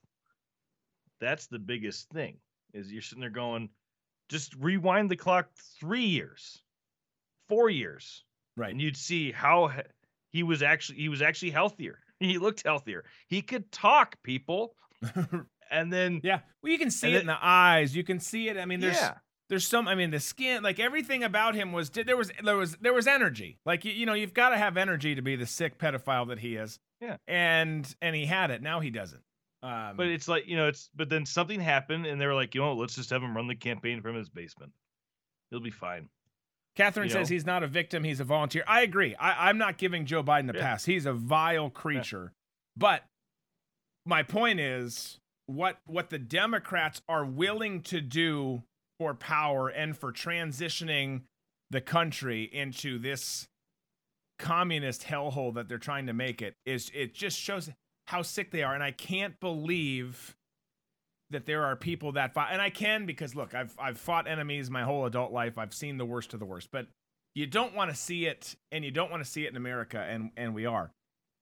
[1.20, 2.38] that's the biggest thing.
[2.72, 3.70] Is you're sitting there going,
[4.28, 5.48] just rewind the clock
[5.80, 6.62] three years,
[7.48, 8.24] four years,
[8.56, 8.70] right?
[8.70, 9.72] And you'd see how
[10.30, 11.98] he was actually he was actually healthier.
[12.20, 13.04] He looked healthier.
[13.28, 14.74] He could talk, people.
[15.70, 17.94] and then yeah, well, you can see it then, in the eyes.
[17.94, 18.56] You can see it.
[18.56, 19.14] I mean, there's yeah.
[19.48, 19.88] there's some.
[19.88, 23.06] I mean, the skin, like everything about him was there was there was there was
[23.06, 23.58] energy.
[23.66, 26.38] Like you, you know, you've got to have energy to be the sick pedophile that
[26.38, 26.78] he is.
[27.00, 28.62] Yeah, and and he had it.
[28.62, 29.22] Now he doesn't.
[29.62, 32.54] Um, but it's like you know, it's but then something happened, and they were like,
[32.54, 34.72] you know, let's just have him run the campaign from his basement.
[35.50, 36.08] He'll be fine.
[36.76, 37.34] Catherine you says know?
[37.34, 38.64] he's not a victim; he's a volunteer.
[38.66, 39.14] I agree.
[39.16, 40.62] I, am not giving Joe Biden the yeah.
[40.62, 40.84] pass.
[40.84, 42.32] He's a vile creature.
[42.32, 42.78] Yeah.
[42.78, 43.04] But
[44.04, 48.62] my point is, what what the Democrats are willing to do
[48.98, 51.22] for power and for transitioning
[51.70, 53.48] the country into this
[54.38, 57.70] communist hellhole that they're trying to make it is it just shows
[58.06, 60.36] how sick they are and i can't believe
[61.30, 64.70] that there are people that fight and i can because look i've i've fought enemies
[64.70, 66.86] my whole adult life i've seen the worst of the worst but
[67.34, 69.98] you don't want to see it and you don't want to see it in america
[69.98, 70.90] and and we are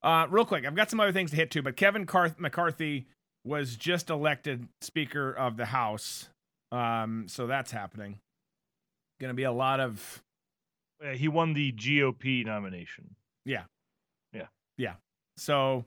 [0.02, 3.06] uh real quick i've got some other things to hit too but kevin Car- mccarthy
[3.44, 6.28] was just elected speaker of the house
[6.72, 8.18] um so that's happening
[9.20, 10.22] gonna be a lot of
[11.02, 13.14] yeah, he won the GOP nomination.
[13.44, 13.64] Yeah.
[14.32, 14.46] Yeah.
[14.78, 14.94] Yeah.
[15.36, 15.84] So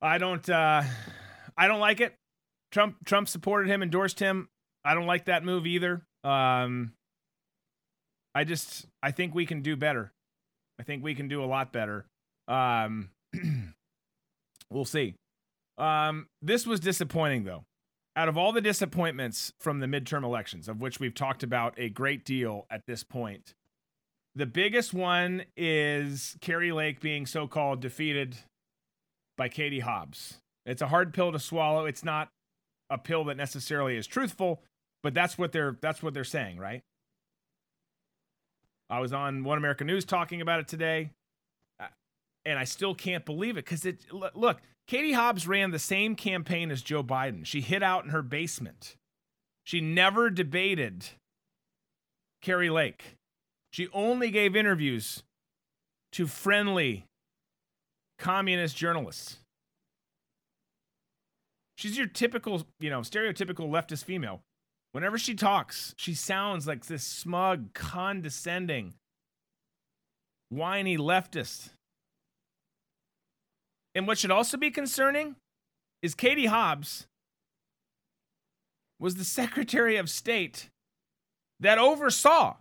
[0.00, 0.82] I don't uh
[1.56, 2.14] I don't like it.
[2.72, 4.48] Trump Trump supported him, endorsed him.
[4.84, 6.02] I don't like that move either.
[6.24, 6.92] Um
[8.34, 10.12] I just I think we can do better.
[10.80, 12.06] I think we can do a lot better.
[12.48, 13.10] Um
[14.70, 15.14] we'll see.
[15.78, 17.64] Um this was disappointing though
[18.16, 21.88] out of all the disappointments from the midterm elections, of which we've talked about a
[21.88, 23.54] great deal at this point,
[24.34, 28.36] the biggest one is Kari Lake being so called defeated
[29.36, 30.38] by Katie Hobbs.
[30.64, 31.86] It's a hard pill to swallow.
[31.86, 32.28] It's not
[32.92, 34.62] a pill that necessarily is truthful,
[35.02, 36.82] but that's what they're that's what they're saying, right?
[38.90, 41.10] I was on One American News talking about it today,
[41.80, 41.86] uh,
[42.44, 46.70] and I still can't believe it because it look Katie Hobbs ran the same campaign
[46.70, 47.46] as Joe Biden.
[47.46, 48.96] She hid out in her basement.
[49.64, 51.06] She never debated
[52.42, 53.16] Kari Lake.
[53.70, 55.22] She only gave interviews
[56.12, 57.06] to friendly
[58.18, 59.38] communist journalists.
[61.76, 64.42] She's your typical, you know, stereotypical leftist female.
[64.92, 68.94] Whenever she talks, she sounds like this smug, condescending,
[70.50, 71.70] whiny leftist.
[73.94, 75.36] And what should also be concerning
[76.02, 77.06] is Katie Hobbs
[78.98, 80.68] was the Secretary of State
[81.58, 82.56] that oversaw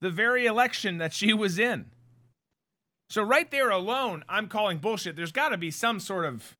[0.00, 1.86] the very election that she was in.
[3.10, 5.16] So, right there alone, I'm calling bullshit.
[5.16, 6.57] There's got to be some sort of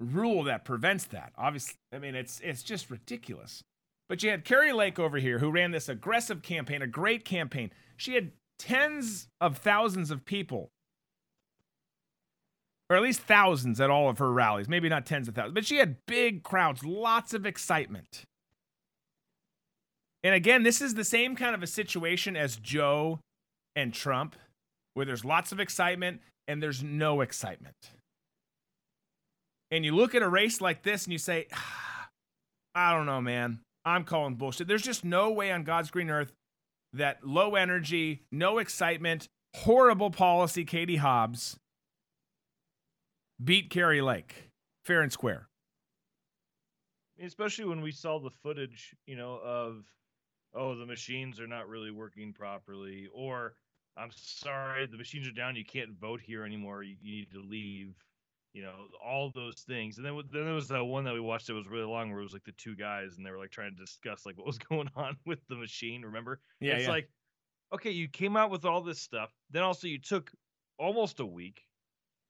[0.00, 1.32] rule that prevents that.
[1.36, 3.62] Obviously, I mean, it's, it's just ridiculous.
[4.08, 7.70] But you had Kari Lake over here who ran this aggressive campaign, a great campaign.
[7.96, 10.70] She had tens of thousands of people
[12.90, 14.68] or at least thousands at all of her rallies.
[14.68, 18.22] Maybe not tens of thousands, but she had big crowds, lots of excitement.
[20.24, 23.20] And again, this is the same kind of a situation as Joe
[23.76, 24.36] and Trump,
[24.94, 27.76] where there's lots of excitement and there's no excitement.
[29.70, 32.08] And you look at a race like this and you say, ah,
[32.74, 33.60] I don't know, man.
[33.84, 34.68] I'm calling bullshit.
[34.68, 36.32] There's just no way on God's green earth
[36.92, 41.58] that low energy, no excitement, horrible policy, Katie Hobbs,
[43.42, 44.48] beat Kari Lake
[44.88, 45.48] fair and square.
[47.22, 49.84] Especially when we saw the footage, you know, of
[50.54, 53.52] oh the machines are not really working properly, or
[53.98, 57.40] I'm sorry the machines are down, you can't vote here anymore, you, you need to
[57.42, 57.94] leave.
[58.54, 58.74] You know,
[59.04, 61.68] all those things, and then then there was that one that we watched that was
[61.68, 63.76] really long, where it was like the two guys, and they were like trying to
[63.76, 66.02] discuss like what was going on with the machine.
[66.02, 66.40] Remember?
[66.60, 66.74] Yeah.
[66.74, 66.90] It's yeah.
[66.90, 67.10] like,
[67.74, 70.30] okay, you came out with all this stuff, then also you took
[70.78, 71.62] almost a week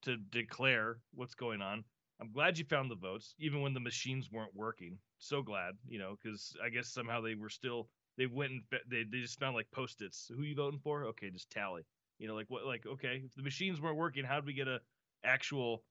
[0.02, 1.84] to declare what's going on.
[2.20, 4.98] I'm glad you found the votes, even when the machines weren't working.
[5.18, 9.04] So glad, you know, because I guess somehow they were still they went and they
[9.04, 10.30] they just found like post-its.
[10.34, 11.04] Who you voting for?
[11.06, 11.82] Okay, just tally.
[12.18, 14.68] You know, like what like okay, if the machines weren't working, how did we get
[14.68, 14.80] a
[15.24, 15.84] actual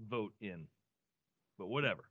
[0.00, 0.66] vote in?
[1.58, 2.04] But whatever.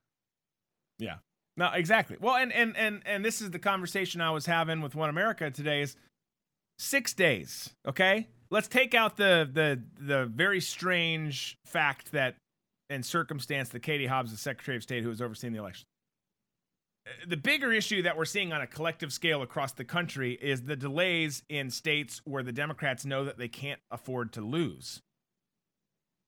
[0.98, 1.16] Yeah.
[1.58, 2.18] No, exactly.
[2.20, 5.52] Well, and and and and this is the conversation I was having with One America
[5.52, 5.98] today is
[6.78, 8.28] 6 days, okay?
[8.50, 12.36] Let's take out the the the very strange fact that
[12.90, 15.86] and circumstance that Katie Hobbs, the Secretary of State who was overseeing the election.
[17.06, 20.64] Uh, the bigger issue that we're seeing on a collective scale across the country is
[20.64, 25.02] the delays in states where the Democrats know that they can't afford to lose.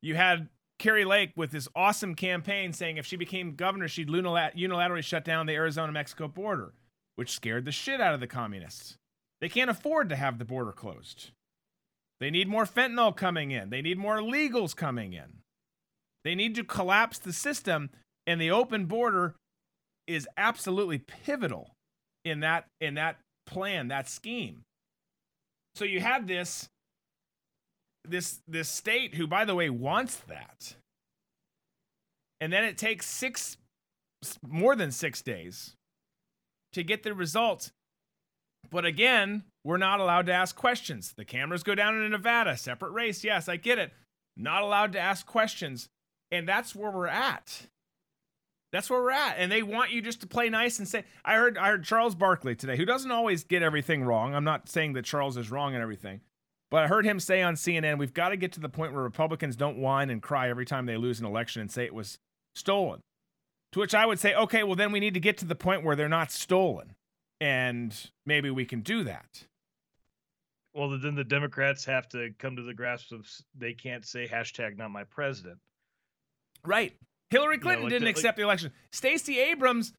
[0.02, 0.50] You had
[0.82, 5.46] Kari Lake with this awesome campaign saying if she became governor, she'd unilaterally shut down
[5.46, 6.74] the Arizona Mexico border,
[7.18, 8.98] which scared the shit out of the communists.
[9.42, 11.30] They can't afford to have the border closed.
[12.20, 15.42] They need more fentanyl coming in, they need more illegals coming in.
[16.24, 17.92] They need to collapse the system,
[18.26, 19.36] and the open border
[20.08, 21.76] is absolutely pivotal
[22.26, 24.64] in that in that plan, that scheme.
[25.76, 26.70] So you have this
[28.08, 30.76] this this state who by the way wants that.
[32.40, 33.58] And then it takes 6
[34.48, 35.76] more than 6 days
[36.74, 37.72] to get the results.
[38.70, 41.14] But again, we're not allowed to ask questions.
[41.16, 43.24] The cameras go down in Nevada, separate race.
[43.24, 43.92] Yes, I get it.
[44.38, 45.90] Not allowed to ask questions.
[46.32, 47.68] And that's where we're at.
[48.72, 49.36] That's where we're at.
[49.38, 52.16] And they want you just to play nice and say, I heard I heard Charles
[52.16, 54.34] Barkley today, who doesn't always get everything wrong.
[54.34, 56.22] I'm not saying that Charles is wrong and everything.
[56.72, 59.04] But I heard him say on CNN, we've got to get to the point where
[59.04, 62.18] Republicans don't whine and cry every time they lose an election and say it was
[62.56, 63.02] stolen.
[63.74, 65.84] To which I would say, okay, well, then we need to get to the point
[65.84, 66.96] where they're not stolen.
[67.42, 67.94] And
[68.26, 69.46] maybe we can do that.
[70.74, 74.78] Well, then the Democrats have to come to the grasp of they can't say hashtag
[74.78, 75.58] not my president.
[76.66, 76.96] Right.
[77.30, 78.72] Hillary Clinton you know, like didn't the, accept like, the election.
[78.92, 79.92] Stacey Abrams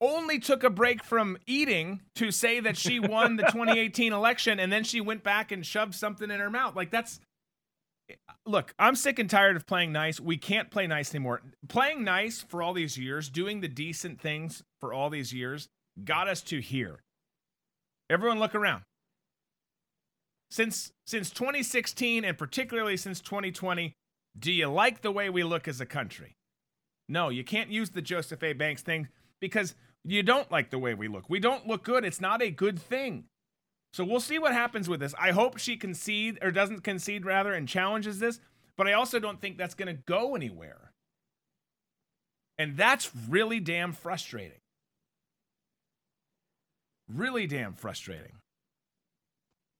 [0.00, 4.72] only took a break from eating to say that she won the 2018 election and
[4.72, 6.76] then she went back and shoved something in her mouth.
[6.76, 7.20] Like that's
[8.46, 10.18] Look, I'm sick and tired of playing nice.
[10.18, 11.42] We can't play nice anymore.
[11.68, 15.68] Playing nice for all these years, doing the decent things for all these years
[16.04, 17.00] got us to here.
[18.08, 18.82] Everyone look around.
[20.50, 23.92] Since since 2016 and particularly since 2020,
[24.38, 26.36] do you like the way we look as a country?
[27.08, 28.54] No, you can't use the Joseph A.
[28.54, 29.08] Banks thing
[29.40, 29.74] because
[30.08, 31.24] you don't like the way we look.
[31.28, 32.04] We don't look good.
[32.04, 33.24] It's not a good thing.
[33.92, 35.14] So we'll see what happens with this.
[35.18, 38.40] I hope she concede or doesn't concede rather and challenges this,
[38.76, 40.92] but I also don't think that's going to go anywhere.
[42.58, 44.60] And that's really damn frustrating.
[47.08, 48.32] Really damn frustrating.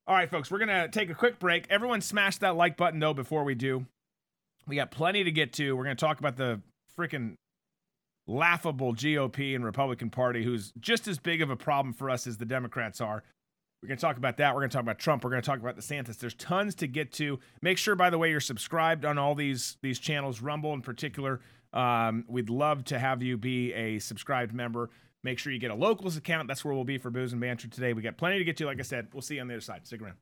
[0.06, 1.66] All right, folks, we're going to take a quick break.
[1.68, 3.86] Everyone smash that like button though before we do.
[4.66, 5.76] We got plenty to get to.
[5.76, 6.60] We're going to talk about the
[6.98, 7.34] freaking
[8.28, 12.36] laughable GOP and Republican Party, who's just as big of a problem for us as
[12.36, 13.24] the Democrats are.
[13.82, 14.54] We're going to talk about that.
[14.54, 15.24] We're going to talk about Trump.
[15.24, 16.18] We're going to talk about DeSantis.
[16.18, 17.38] There's tons to get to.
[17.62, 21.40] Make sure, by the way, you're subscribed on all these these channels, Rumble in particular.
[21.72, 24.90] Um, we'd love to have you be a subscribed member.
[25.22, 26.48] Make sure you get a locals account.
[26.48, 27.92] That's where we'll be for booze and banter today.
[27.92, 28.66] We got plenty to get to.
[28.66, 29.86] Like I said, we'll see you on the other side.
[29.86, 30.16] Stick around.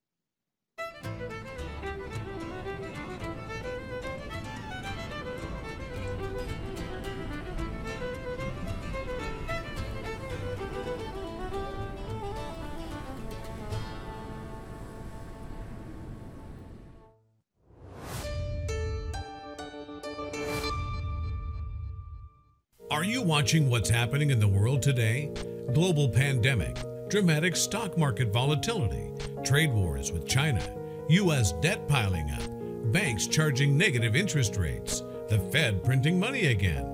[23.26, 25.32] Watching what's happening in the world today?
[25.74, 29.10] Global pandemic, dramatic stock market volatility,
[29.42, 30.62] trade wars with China,
[31.08, 31.52] U.S.
[31.60, 36.86] debt piling up, banks charging negative interest rates, the Fed printing money again.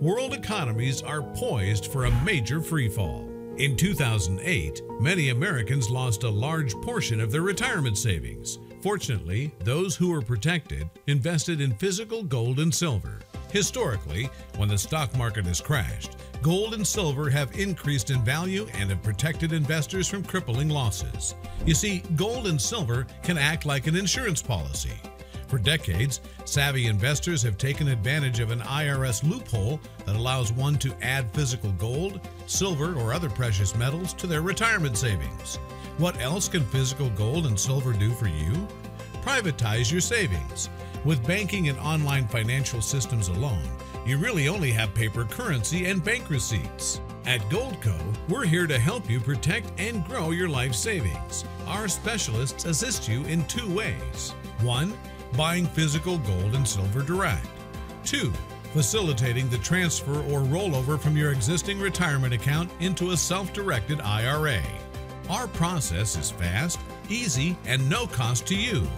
[0.00, 3.24] World economies are poised for a major freefall.
[3.60, 8.58] In 2008, many Americans lost a large portion of their retirement savings.
[8.82, 13.20] Fortunately, those who were protected invested in physical gold and silver.
[13.52, 18.90] Historically, when the stock market has crashed, gold and silver have increased in value and
[18.90, 21.34] have protected investors from crippling losses.
[21.64, 25.00] You see, gold and silver can act like an insurance policy.
[25.48, 30.94] For decades, savvy investors have taken advantage of an IRS loophole that allows one to
[31.02, 35.56] add physical gold, silver, or other precious metals to their retirement savings.
[35.98, 38.66] What else can physical gold and silver do for you?
[39.22, 40.68] Privatize your savings.
[41.06, 43.62] With banking and online financial systems alone,
[44.04, 47.00] you really only have paper currency and bank receipts.
[47.26, 47.96] At Goldco,
[48.28, 51.44] we're here to help you protect and grow your life savings.
[51.68, 54.34] Our specialists assist you in two ways.
[54.62, 54.98] One,
[55.36, 57.46] buying physical gold and silver direct.
[58.04, 58.32] 2.
[58.72, 64.60] Facilitating the transfer or rollover from your existing retirement account into a self directed IRA.
[65.30, 68.88] Our process is fast, easy, and no cost to you.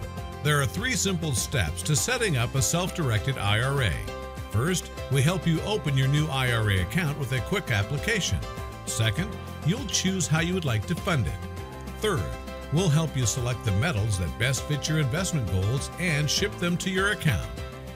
[0.41, 3.91] There are three simple steps to setting up a self directed IRA.
[4.51, 8.39] First, we help you open your new IRA account with a quick application.
[8.85, 9.29] Second,
[9.65, 11.33] you'll choose how you would like to fund it.
[11.99, 12.23] Third,
[12.71, 16.77] we'll help you select the metals that best fit your investment goals and ship them
[16.77, 17.47] to your account.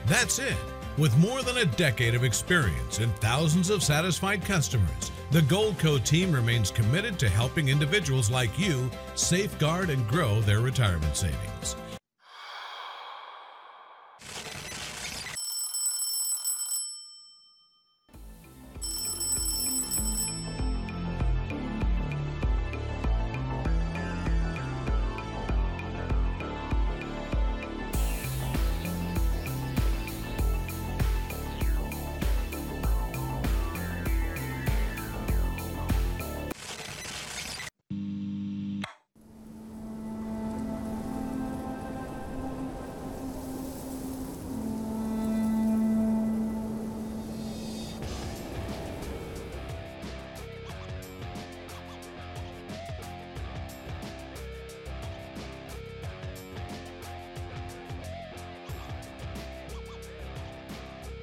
[0.06, 0.56] That's it.
[0.98, 6.30] With more than a decade of experience and thousands of satisfied customers, the Goldco team
[6.30, 11.74] remains committed to helping individuals like you safeguard and grow their retirement savings.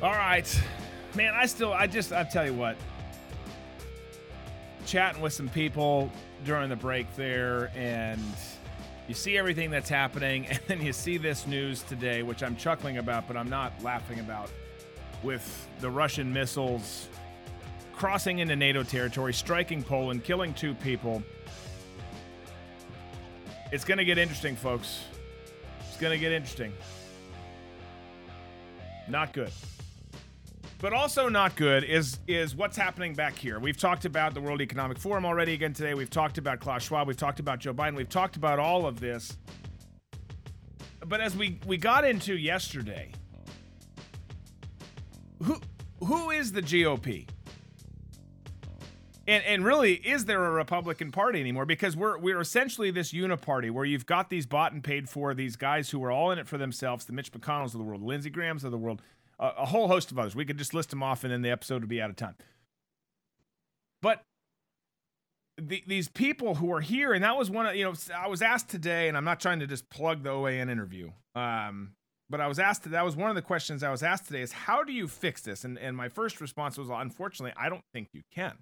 [0.02, 0.62] All right.
[1.14, 2.76] Man, I still, I just, I tell you what,
[4.88, 6.12] chatting with some people
[6.44, 8.20] during the break there, and
[9.08, 12.98] you see everything that's happening, and then you see this news today, which I'm chuckling
[12.98, 14.50] about, but I'm not laughing about,
[15.22, 17.08] with the Russian missiles
[17.94, 21.22] crossing into NATO territory, striking Poland, killing two people.
[23.72, 25.04] It's going to get interesting, folks.
[25.88, 26.74] It's going to get interesting.
[29.08, 29.52] Not good.
[30.82, 33.60] But also not good is is what's happening back here.
[33.60, 35.94] We've talked about the World Economic Forum already again today.
[35.94, 37.08] We've talked about Klaus Schwab.
[37.08, 37.96] We've talked about Joe Biden.
[37.96, 39.38] We've talked about all of this.
[41.06, 43.12] But as we we got into yesterday,
[45.44, 45.62] who
[46.04, 47.28] who is the GOP?
[49.28, 51.68] And, and really, is there a Republican Party anymore?
[51.68, 55.56] Because we're we're essentially this uniparty where you've got these bought and paid for these
[55.56, 58.32] guys who are all in it for themselves, the Mitch McConnells of the world, Lindsey
[58.32, 59.04] Grahams of the world,
[59.42, 60.36] a, a whole host of others.
[60.36, 62.36] We could just list them off, and then the episode would be out of time.
[64.02, 64.24] But
[65.58, 68.42] the, these people who are here, and that was one of you know I was
[68.42, 71.94] asked today, and I'm not trying to just plug the OAN interview, um,
[72.30, 74.52] but I was asked that was one of the questions I was asked today is
[74.52, 75.64] how do you fix this?
[75.64, 78.60] And and my first response was unfortunately I don't think you can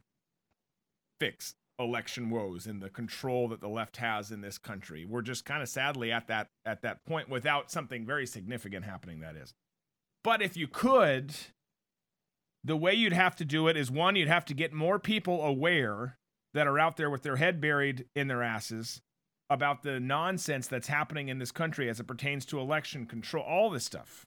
[1.19, 5.05] fix election woes and the control that the left has in this country.
[5.05, 9.21] We're just kind of sadly at that at that point without something very significant happening
[9.21, 9.53] that is.
[10.23, 11.35] But if you could
[12.63, 15.43] the way you'd have to do it is one you'd have to get more people
[15.43, 16.17] aware
[16.53, 19.01] that are out there with their head buried in their asses
[19.49, 23.69] about the nonsense that's happening in this country as it pertains to election control, all
[23.69, 24.25] this stuff.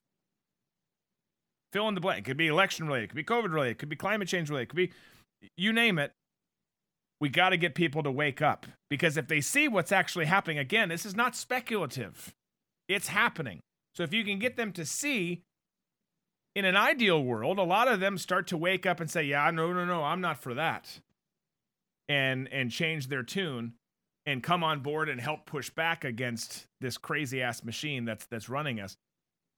[1.71, 2.19] Fill in the blank.
[2.19, 4.49] It could be election related, it could be COVID related, it could be climate change
[4.49, 4.91] related, it could be
[5.57, 6.11] you name it
[7.19, 10.57] we got to get people to wake up because if they see what's actually happening,
[10.57, 12.33] again, this is not speculative,
[12.89, 13.61] it's happening.
[13.95, 15.43] So if you can get them to see,
[16.55, 19.49] in an ideal world, a lot of them start to wake up and say, "Yeah,
[19.51, 21.01] no, no, no, I'm not for that,"
[22.07, 23.73] and and change their tune
[24.25, 28.49] and come on board and help push back against this crazy ass machine that's that's
[28.49, 28.97] running us.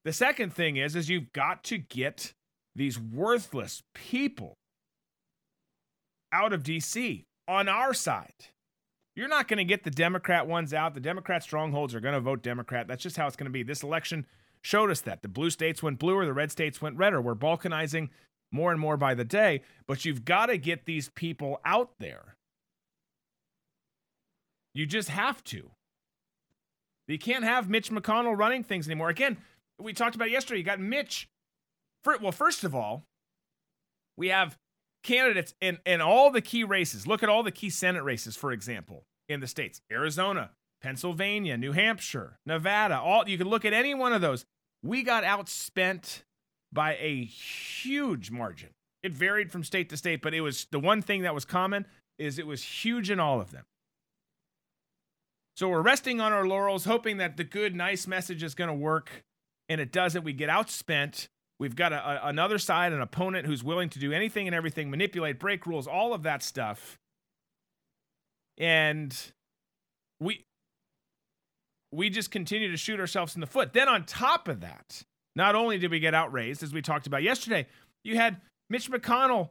[0.03, 2.33] The second thing is is you've got to get
[2.75, 4.57] these worthless people
[6.31, 8.33] out of DC on our side.
[9.15, 10.93] You're not going to get the Democrat ones out.
[10.93, 12.87] The Democrat strongholds are going to vote Democrat.
[12.87, 13.63] That's just how it's going to be.
[13.63, 14.25] This election
[14.65, 15.21] showed us that.
[15.21, 17.21] The blue states went bluer, the red states went redder.
[17.21, 18.09] We're balkanizing
[18.51, 22.35] more and more by the day, but you've got to get these people out there.
[24.73, 25.69] You just have to.
[27.07, 29.09] You can't have Mitch McConnell running things anymore.
[29.09, 29.37] Again,
[29.79, 30.59] we talked about yesterday.
[30.59, 31.29] You got Mitch.
[32.19, 33.03] Well, first of all,
[34.17, 34.57] we have
[35.03, 37.05] candidates in, in all the key races.
[37.05, 40.51] Look at all the key Senate races, for example, in the states Arizona,
[40.81, 42.99] Pennsylvania, New Hampshire, Nevada.
[42.99, 44.45] All you can look at any one of those.
[44.85, 46.23] We got outspent
[46.71, 48.69] by a huge margin.
[49.03, 51.85] It varied from state to state, but it was the one thing that was common
[52.17, 53.65] is it was huge in all of them.
[55.57, 58.73] So we're resting on our laurels, hoping that the good, nice message is going to
[58.73, 59.23] work,
[59.69, 60.23] and it doesn't.
[60.23, 61.27] We get outspent
[61.59, 64.89] We've got a, a, another side, an opponent who's willing to do anything and everything,
[64.89, 66.99] manipulate, break rules, all of that stuff.
[68.57, 69.15] And
[70.19, 70.44] we
[71.95, 73.73] we just continue to shoot ourselves in the foot.
[73.73, 75.03] Then, on top of that,
[75.35, 77.67] not only did we get outraised, as we talked about yesterday,
[78.03, 79.49] you had Mitch McConnell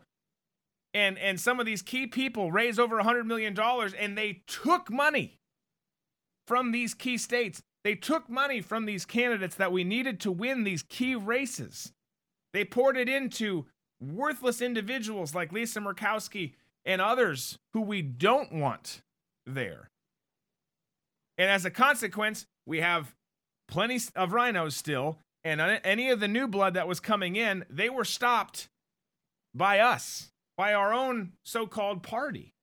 [0.95, 5.38] and, and some of these key people raise over $100 million and they took money
[6.47, 7.62] from these key states.
[7.82, 11.92] They took money from these candidates that we needed to win these key races.
[12.53, 13.66] They poured it into
[14.01, 19.03] worthless individuals like Lisa Murkowski and others who we don't want
[19.47, 19.90] there.
[21.39, 23.14] And as a consequence, we have
[23.68, 25.18] plenty of RINOs still.
[25.43, 28.68] And any of the new blood that was coming in, they were stopped
[29.55, 32.55] by us, by our own so-called party.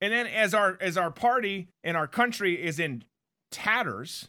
[0.00, 3.04] And then as our as our party and our country is in
[3.50, 4.28] tatters,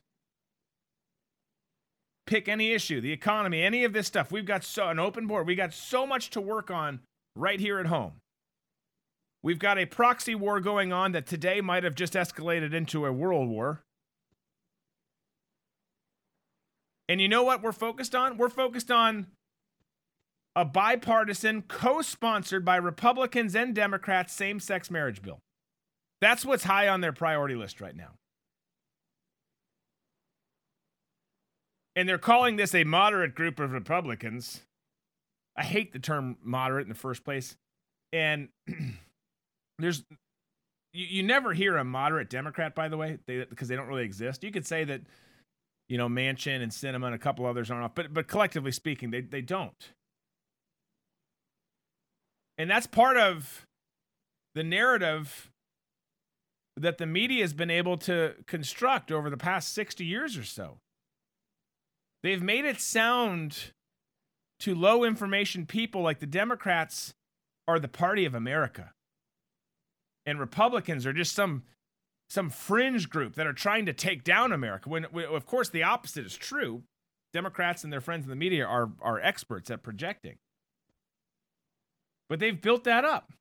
[2.27, 4.31] pick any issue, the economy, any of this stuff.
[4.31, 5.47] We've got so an open board.
[5.47, 6.99] We got so much to work on
[7.35, 8.20] right here at home.
[9.43, 13.11] We've got a proxy war going on that today might have just escalated into a
[13.11, 13.83] world war.
[17.09, 18.37] And you know what we're focused on?
[18.37, 19.27] We're focused on
[20.55, 25.39] a bipartisan, co sponsored by Republicans and Democrats same sex marriage bill.
[26.19, 28.11] That's what's high on their priority list right now.
[31.95, 34.61] And they're calling this a moderate group of Republicans.
[35.57, 37.57] I hate the term moderate in the first place.
[38.13, 38.49] And
[39.83, 40.03] there's
[40.93, 44.43] you, you never hear a moderate Democrat, by the way, because they don't really exist.
[44.43, 45.01] You could say that,
[45.87, 49.11] you know, Manchin and Sinema and a couple others aren't off, but but collectively speaking,
[49.11, 49.93] they they don't.
[52.57, 53.65] And that's part of
[54.53, 55.49] the narrative
[56.77, 60.77] that the media has been able to construct over the past 60 years or so.
[62.23, 63.71] They've made it sound
[64.59, 67.13] to low information people like the Democrats
[67.67, 68.93] are the party of America
[70.25, 71.63] and Republicans are just some
[72.29, 74.87] some fringe group that are trying to take down America.
[74.87, 76.83] When, when, of course the opposite is true.
[77.33, 80.37] Democrats and their friends in the media are are experts at projecting.
[82.29, 83.33] But they've built that up.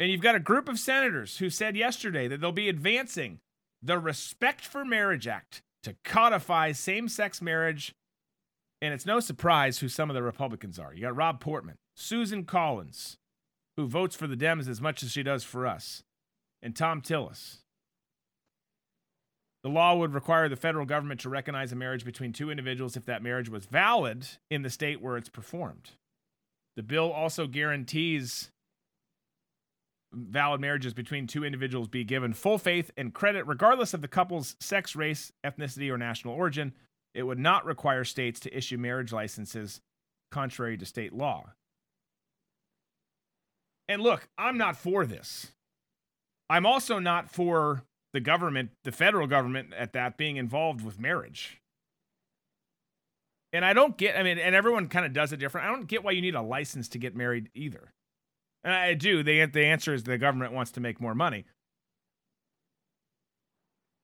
[0.00, 3.38] And you've got a group of senators who said yesterday that they'll be advancing
[3.80, 7.94] the Respect for Marriage Act to codify same-sex marriage.
[8.82, 10.92] And it's no surprise who some of the Republicans are.
[10.92, 13.18] You got Rob Portman, Susan Collins,
[13.76, 16.02] who votes for the Dems as much as she does for us,
[16.62, 17.58] and Thom Tillis.
[19.62, 23.06] The law would require the federal government to recognize a marriage between two individuals if
[23.06, 25.92] that marriage was valid in the state where it's performed.
[26.76, 28.50] The bill also guarantees
[30.12, 34.54] valid marriages between two individuals be given full faith and credit regardless of the couple's
[34.60, 36.72] sex, race, ethnicity, or national origin.
[37.14, 39.80] It would not require states to issue marriage licenses
[40.30, 41.54] contrary to state law.
[43.88, 45.52] And look, I'm not for this.
[46.48, 51.60] I'm also not for the government, the federal government at that, being involved with marriage.
[53.52, 55.66] And I don't get, I mean, and everyone kind of does it different.
[55.66, 57.92] I don't get why you need a license to get married either.
[58.62, 59.22] And I do.
[59.22, 61.44] The, the answer is the government wants to make more money.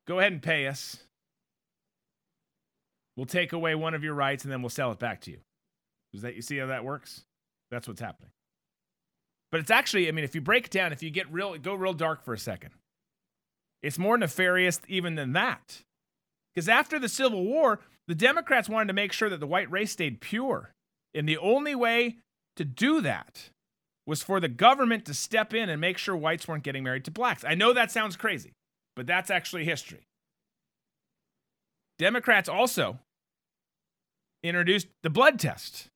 [0.07, 0.99] Go ahead and pay us.
[3.16, 5.39] We'll take away one of your rights and then we'll sell it back to you.
[6.12, 7.24] Is that you see how that works?
[7.70, 8.31] That's what's happening.
[9.51, 11.74] But it's actually, I mean, if you break it down, if you get real, go
[11.74, 12.70] real dark for a second,
[13.82, 15.82] it's more nefarious even than that.
[16.55, 19.92] Because after the Civil War, the Democrats wanted to make sure that the white race
[19.92, 20.72] stayed pure.
[21.14, 22.16] And the only way
[22.57, 23.51] to do that
[24.07, 27.11] was for the government to step in and make sure whites weren't getting married to
[27.11, 27.44] blacks.
[27.44, 28.53] I know that sounds crazy,
[28.96, 30.07] but that's actually history.
[31.98, 32.98] Democrats also
[34.42, 35.88] introduced the blood test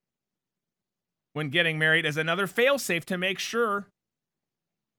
[1.35, 3.89] when getting married as another failsafe to make sure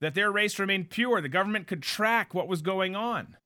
[0.01, 1.21] that their race remained pure.
[1.21, 3.37] The government could track what was going on.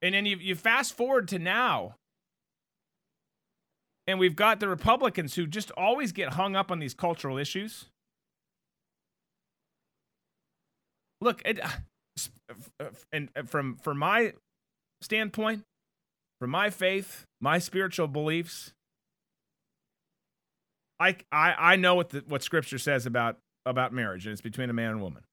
[0.00, 1.96] And then you, you fast forward to now,
[4.06, 7.86] and we've got the Republicans who just always get hung up on these cultural issues.
[11.22, 11.68] Look, it, uh,
[12.78, 14.34] uh, and uh, from from my
[15.00, 15.62] standpoint,
[16.38, 18.74] from my faith, my spiritual beliefs,
[21.00, 24.70] I I I know what the, what Scripture says about about marriage, and it's between
[24.70, 25.24] a man and woman.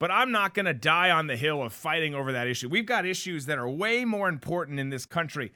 [0.00, 2.68] But I'm not going to die on the hill of fighting over that issue.
[2.68, 5.52] We've got issues that are way more important in this country.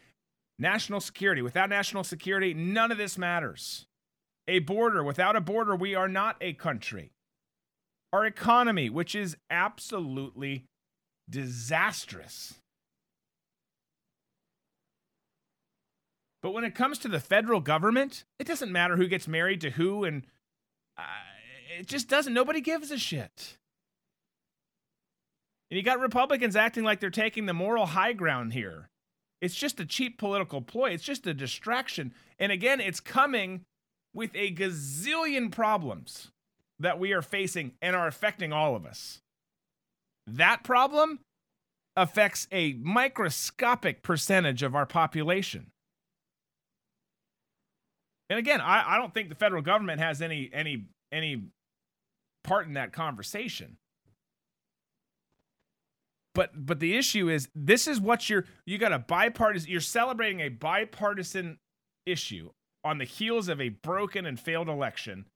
[0.58, 1.42] National security.
[1.42, 3.86] Without national security, none of this matters.
[4.48, 5.04] A border.
[5.04, 7.12] Without a border, we are not a country.
[8.12, 10.64] Our economy, which is absolutely
[11.30, 12.54] disastrous.
[16.42, 19.70] But when it comes to the federal government, it doesn't matter who gets married to
[19.70, 20.24] who, and
[20.98, 21.02] uh,
[21.78, 22.34] it just doesn't.
[22.34, 23.56] Nobody gives a shit.
[25.70, 28.90] And you got Republicans acting like they're taking the moral high ground here.
[29.40, 30.90] It's just a cheap political ploy.
[30.90, 32.12] It's just a distraction.
[32.38, 33.62] And again, it's coming
[34.12, 36.30] with a gazillion problems
[36.78, 39.20] that we are facing and are affecting all of us.
[40.26, 41.20] That problem
[41.96, 45.70] affects a microscopic percentage of our population.
[48.32, 51.42] And again, I, I don't think the federal government has any any any
[52.42, 53.76] part in that conversation.
[56.34, 60.40] But but the issue is this is what you're you got a bipartisan you're celebrating
[60.40, 61.58] a bipartisan
[62.06, 62.52] issue
[62.82, 65.26] on the heels of a broken and failed election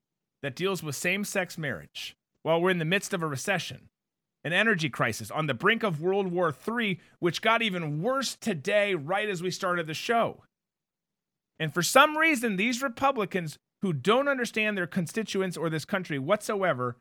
[0.42, 3.90] that deals with same-sex marriage while we're in the midst of a recession,
[4.42, 8.94] an energy crisis on the brink of World War III, which got even worse today
[8.94, 10.40] right as we started the show.
[11.58, 16.96] And for some reason, these Republicans who don't understand their constituents or this country whatsoever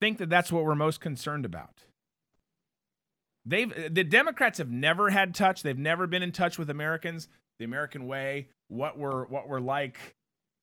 [0.00, 1.84] think that that's what we're most concerned about.
[3.44, 5.62] They've the Democrats have never had touch.
[5.62, 7.28] They've never been in touch with Americans,
[7.58, 9.98] the American way, what we're what we're like,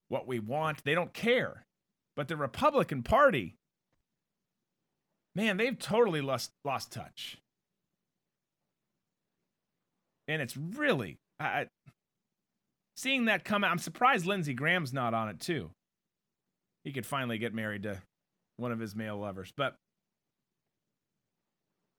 [0.10, 0.84] what we want.
[0.84, 1.66] They don't care.
[2.16, 3.56] But the Republican Party,
[5.34, 7.38] man, they've totally lost lost touch.
[10.28, 11.68] And it's really I,
[12.96, 13.72] seeing that come out.
[13.72, 15.70] I'm surprised Lindsey Graham's not on it too.
[16.84, 18.02] He could finally get married to
[18.58, 19.52] one of his male lovers.
[19.56, 19.76] But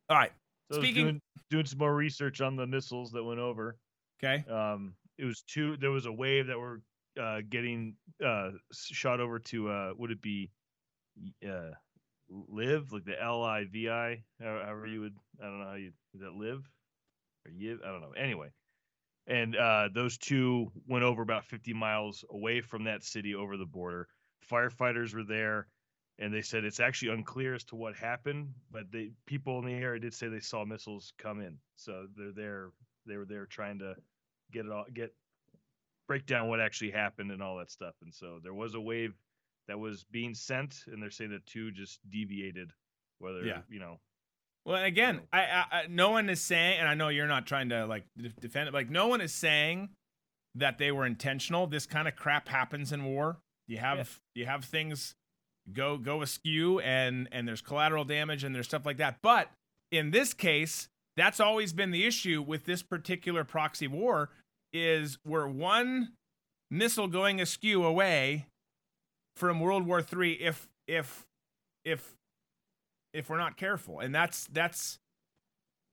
[0.08, 0.32] all right,
[0.70, 1.20] So Speaking- doing,
[1.50, 3.76] doing some more research on the missiles that went over.
[4.22, 4.44] okay.
[4.50, 5.76] Um, it was two.
[5.76, 6.82] There was a wave that were
[7.20, 9.68] uh, getting uh, shot over to.
[9.70, 10.50] Uh, would it be
[11.48, 11.70] uh,
[12.28, 14.22] live like the L I V I?
[14.40, 15.16] However you would.
[15.40, 15.92] I don't know how you.
[16.14, 16.68] Is that live
[17.46, 17.78] or yiv?
[17.84, 18.10] I don't know.
[18.16, 18.48] Anyway,
[19.26, 23.66] and uh, those two went over about 50 miles away from that city over the
[23.66, 24.08] border.
[24.50, 25.66] Firefighters were there,
[26.18, 29.72] and they said it's actually unclear as to what happened, but the people in the
[29.72, 31.58] area did say they saw missiles come in.
[31.76, 32.70] So they're there.
[33.06, 33.94] They were there trying to
[34.52, 35.14] get it all get
[36.06, 37.94] break down what actually happened and all that stuff.
[38.02, 39.14] And so there was a wave
[39.68, 42.70] that was being sent, and they're saying that two just deviated.
[43.18, 43.62] Whether Yeah.
[43.70, 44.00] you know,
[44.64, 45.20] Well, again.
[45.32, 48.04] I, I, I no one is saying, and I know you're not trying to like
[48.40, 48.74] defend it.
[48.74, 49.90] Like no one is saying
[50.54, 51.66] that they were intentional.
[51.66, 53.38] This kind of crap happens in war.
[53.66, 55.14] You have you have things
[55.72, 59.18] go go askew, and and there's collateral damage, and there's stuff like that.
[59.22, 59.50] But
[59.90, 64.30] in this case, that's always been the issue with this particular proxy war.
[64.72, 66.12] Is we're one
[66.70, 68.46] missile going askew away
[69.36, 71.24] from World War III if if
[71.84, 72.14] if
[73.14, 74.00] if we're not careful.
[74.00, 74.98] And that's that's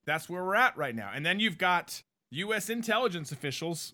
[0.05, 1.11] that's where we're at right now.
[1.13, 2.01] And then you've got
[2.31, 3.93] US intelligence officials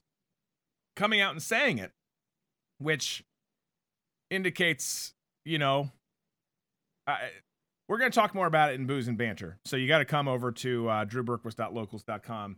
[0.95, 1.91] coming out and saying it,
[2.79, 3.23] which
[4.29, 5.13] indicates,
[5.45, 5.91] you know,
[7.05, 7.29] I,
[7.87, 9.59] we're going to talk more about it in booze and banter.
[9.65, 12.57] So you got to come over to uh, drewberquist.locals.com.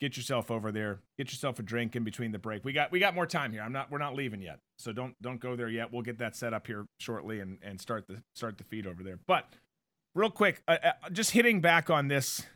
[0.00, 1.00] Get yourself over there.
[1.16, 2.64] Get yourself a drink in between the break.
[2.64, 3.62] We got we got more time here.
[3.62, 4.58] I'm not we're not leaving yet.
[4.78, 5.92] So don't don't go there yet.
[5.92, 9.02] We'll get that set up here shortly and and start the start the feed over
[9.02, 9.18] there.
[9.26, 9.48] But
[10.14, 12.46] real quick, uh, uh, just hitting back on this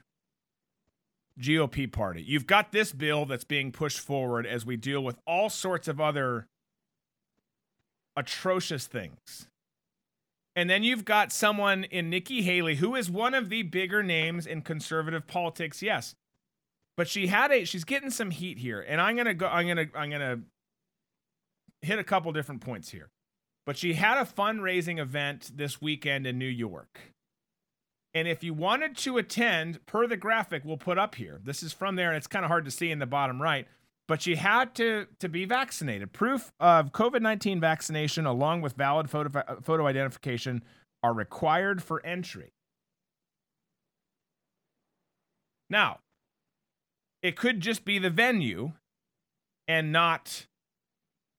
[1.41, 2.23] GOP party.
[2.23, 6.01] You've got this bill that's being pushed forward as we deal with all sorts of
[6.01, 6.47] other
[8.17, 9.49] atrocious things.
[10.55, 14.47] And then you've got someone in Nikki Haley who is one of the bigger names
[14.47, 15.83] in conservative politics.
[15.83, 16.15] Yes.
[16.97, 18.81] But she had a she's getting some heat here.
[18.81, 20.41] And I'm to go I'm to I'm to
[21.81, 23.11] hit a couple different points here.
[23.65, 27.01] But she had a fundraising event this weekend in New York.
[28.15, 31.73] And if you wanted to attend, per the graphic we'll put up here, this is
[31.73, 33.67] from there, and it's kind of hard to see in the bottom right.
[34.07, 36.13] But you had to to be vaccinated.
[36.13, 40.63] Proof of COVID nineteen vaccination, along with valid photo photo identification,
[41.03, 42.53] are required for entry.
[45.71, 46.01] Now,
[47.23, 48.73] it could just be the venue,
[49.69, 50.47] and not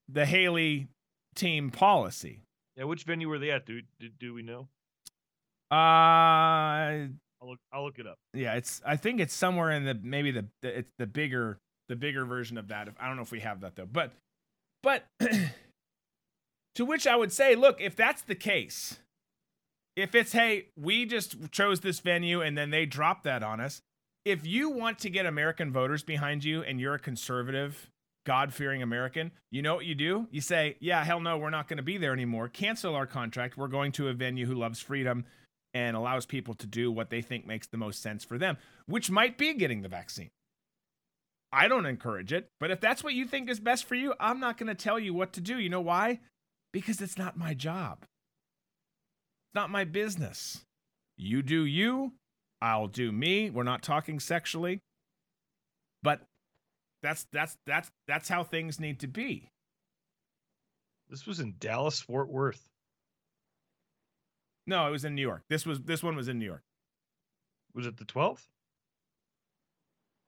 [0.08, 0.88] the Haley
[1.34, 2.40] team policy.
[2.76, 2.84] yeah.
[2.84, 3.66] Which venue were they at?
[3.66, 4.68] Do do, do we know?
[5.70, 5.74] Uh
[7.42, 7.58] I'll look.
[7.72, 8.18] I'll look it up.
[8.32, 11.58] yeah, it's I think it's somewhere in the maybe the, the it's the bigger
[11.88, 12.88] the bigger version of that.
[12.98, 13.86] I don't know if we have that though.
[13.90, 14.12] But
[14.82, 15.04] but
[16.74, 18.98] to which I would say, look, if that's the case,
[19.96, 23.82] if it's hey, we just chose this venue and then they drop that on us,
[24.24, 27.90] if you want to get American voters behind you and you're a conservative,
[28.24, 30.26] God-fearing American, you know what you do?
[30.30, 32.48] You say, "Yeah, hell no, we're not going to be there anymore.
[32.48, 33.56] Cancel our contract.
[33.56, 35.26] We're going to a venue who loves freedom
[35.74, 38.56] and allows people to do what they think makes the most sense for them,
[38.86, 40.30] which might be getting the vaccine."
[41.52, 44.40] I don't encourage it, but if that's what you think is best for you, I'm
[44.40, 45.56] not going to tell you what to do.
[45.56, 46.18] You know why?
[46.72, 47.98] Because it's not my job.
[48.02, 50.64] It's not my business.
[51.16, 52.14] You do you,
[52.64, 53.50] I'll do me.
[53.50, 54.80] We're not talking sexually.
[56.02, 56.22] But
[57.02, 59.50] that's that's that's that's how things need to be.
[61.10, 62.70] This was in Dallas, Fort Worth.
[64.66, 65.42] No, it was in New York.
[65.50, 66.62] This was this one was in New York.
[67.74, 68.46] Was it the 12th?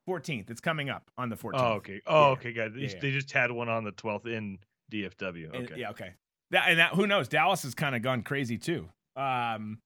[0.09, 0.51] 14th.
[0.51, 1.53] It's coming up on the 14th.
[1.55, 2.01] Oh, okay.
[2.07, 2.29] Oh, Yeah.
[2.33, 2.75] okay, it.
[2.75, 2.99] They, Yeah, yeah.
[3.01, 4.59] they just had one on the 12th in
[4.93, 5.47] DFW.
[5.55, 5.81] And- Okay.
[5.81, 6.15] yeah, okay.
[6.51, 7.29] That and that who knows?
[7.29, 8.89] Dallas has kind of gone crazy too.
[9.17, 9.81] Um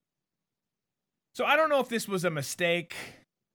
[1.34, 2.94] So I don't know if this was a mistake,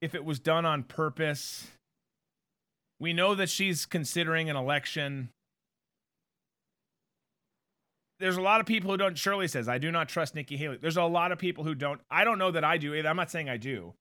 [0.02, 1.68] if it was done on purpose.
[3.00, 5.30] We know that she's considering an election.
[8.20, 9.18] There's a lot of people who don't.
[9.18, 10.78] Shirley says, I do not trust Nikki Haley.
[10.78, 12.00] There's a lot of people who don't.
[12.10, 13.10] I don't know that I do either.
[13.10, 13.94] I'm not saying I do.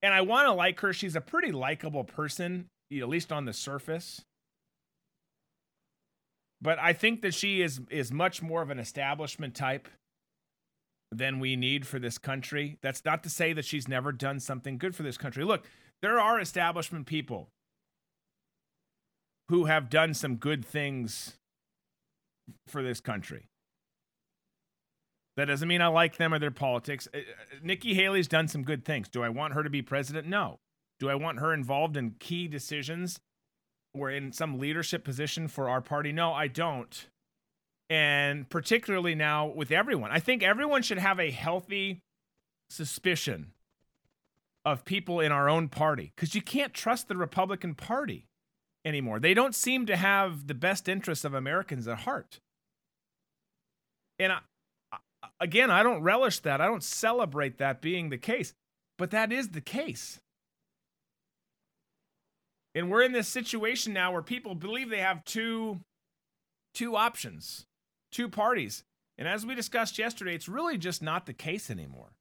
[0.00, 0.92] And I want to like her.
[0.92, 4.22] She's a pretty likable person, at least on the surface
[6.62, 9.88] but I think that she is is much more of an establishment type
[11.12, 12.78] than we need for this country.
[12.80, 15.44] That's not to say that she's never done something good for this country.
[15.44, 15.66] Look,
[16.00, 17.50] there are establishment people
[19.48, 21.36] who have done some good things
[22.66, 23.46] for this country.
[25.36, 27.08] That doesn't mean I like them or their politics.
[27.14, 27.22] Uh, uh,
[27.62, 29.08] Nikki Haley's done some good things.
[29.08, 30.26] Do I want her to be president?
[30.26, 30.58] No.
[30.98, 33.20] Do I want her involved in key decisions
[33.94, 36.12] or in some leadership position for our party?
[36.12, 37.06] No, I don't.
[37.92, 42.00] And particularly now with everyone, I think everyone should have a healthy
[42.70, 43.52] suspicion
[44.64, 48.24] of people in our own party because you can't trust the Republican Party
[48.82, 49.20] anymore.
[49.20, 52.40] They don't seem to have the best interests of Americans at heart.
[54.18, 54.38] And I,
[55.38, 56.62] again, I don't relish that.
[56.62, 58.54] I don't celebrate that being the case,
[58.96, 60.18] but that is the case.
[62.74, 65.80] And we're in this situation now where people believe they have two
[66.72, 67.66] two options,
[68.12, 68.84] two parties.
[69.18, 72.12] And as we discussed yesterday, it's really just not the case anymore.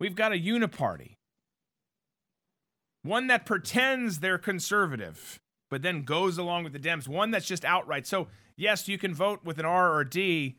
[0.00, 1.16] We've got a uniparty.
[3.02, 5.38] One that pretends they're conservative,
[5.70, 7.06] but then goes along with the Dems.
[7.06, 8.06] One that's just outright.
[8.06, 10.56] So, yes, you can vote with an R or D,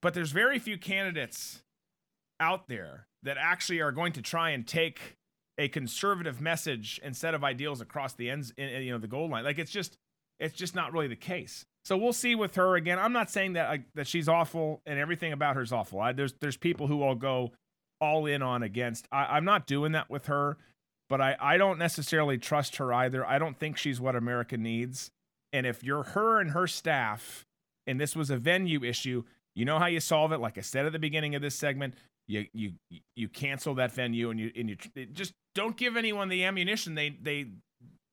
[0.00, 1.62] but there's very few candidates
[2.40, 5.16] out there that actually are going to try and take
[5.58, 9.44] a conservative message and set of ideals across the ends, you know, the goal line.
[9.44, 9.96] Like it's just,
[10.40, 11.66] it's just not really the case.
[11.84, 12.98] So we'll see with her again.
[12.98, 16.00] I'm not saying that that she's awful and everything about her is awful.
[16.00, 17.52] I, there's there's people who I'll go
[18.00, 19.06] all in on against.
[19.10, 20.58] I, I'm not doing that with her,
[21.08, 23.26] but I I don't necessarily trust her either.
[23.26, 25.10] I don't think she's what America needs.
[25.52, 27.44] And if you're her and her staff,
[27.86, 29.24] and this was a venue issue,
[29.54, 30.38] you know how you solve it.
[30.38, 31.94] Like I said at the beginning of this segment,
[32.28, 32.72] you you
[33.16, 34.76] you cancel that venue and you and you
[35.12, 37.46] just don't give anyone the ammunition they they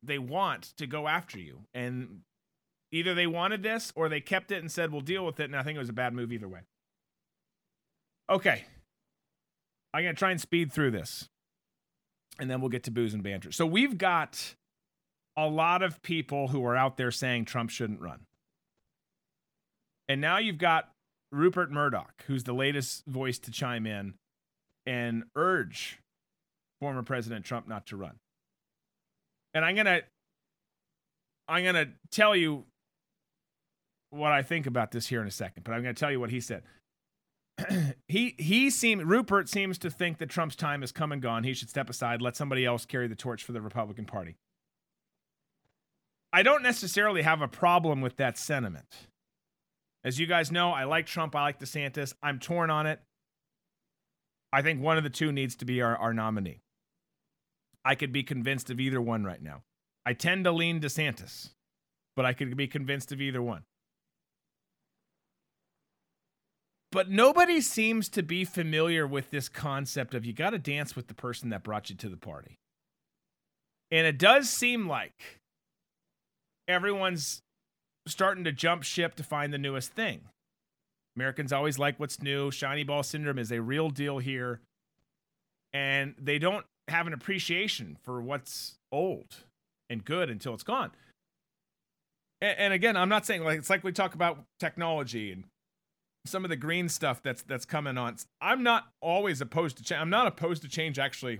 [0.01, 2.21] they want to go after you and
[2.91, 5.45] either they wanted this or they kept it and said we'll deal with it.
[5.45, 6.61] And i think it was a bad move either way.
[8.29, 8.65] Okay.
[9.93, 11.29] I'm going to try and speed through this
[12.39, 13.51] and then we'll get to booze and banter.
[13.51, 14.55] So we've got
[15.35, 18.21] a lot of people who are out there saying trump shouldn't run.
[20.07, 20.89] And now you've got
[21.31, 24.15] Rupert Murdoch, who's the latest voice to chime in
[24.85, 25.99] and urge
[26.79, 28.15] former President Trump not to run.
[29.53, 30.01] And I'm gonna
[31.47, 32.65] I'm gonna tell you
[34.11, 36.31] what I think about this here in a second, but I'm gonna tell you what
[36.31, 36.63] he said.
[38.07, 41.43] he he seemed Rupert seems to think that Trump's time has come and gone.
[41.43, 44.37] He should step aside, let somebody else carry the torch for the Republican Party.
[46.31, 48.85] I don't necessarily have a problem with that sentiment.
[50.03, 51.35] As you guys know, I like Trump.
[51.35, 52.13] I like DeSantis.
[52.21, 52.99] I'm torn on it.
[54.53, 56.61] I think one of the two needs to be our, our nominee.
[57.83, 59.63] I could be convinced of either one right now.
[60.05, 61.49] I tend to lean DeSantis,
[62.15, 63.63] but I could be convinced of either one.
[66.91, 71.07] But nobody seems to be familiar with this concept of you got to dance with
[71.07, 72.57] the person that brought you to the party.
[73.91, 75.41] And it does seem like
[76.67, 77.41] everyone's
[78.07, 80.21] starting to jump ship to find the newest thing.
[81.15, 82.49] Americans always like what's new.
[82.49, 84.61] Shiny ball syndrome is a real deal here.
[85.73, 89.35] And they don't have an appreciation for what's old
[89.89, 90.91] and good until it's gone.
[92.41, 95.43] And, and again, I'm not saying like it's like we talk about technology and
[96.29, 98.15] some of the green stuff that's that's coming on.
[98.41, 100.01] I'm not always opposed to change.
[100.01, 101.39] I'm not opposed to change actually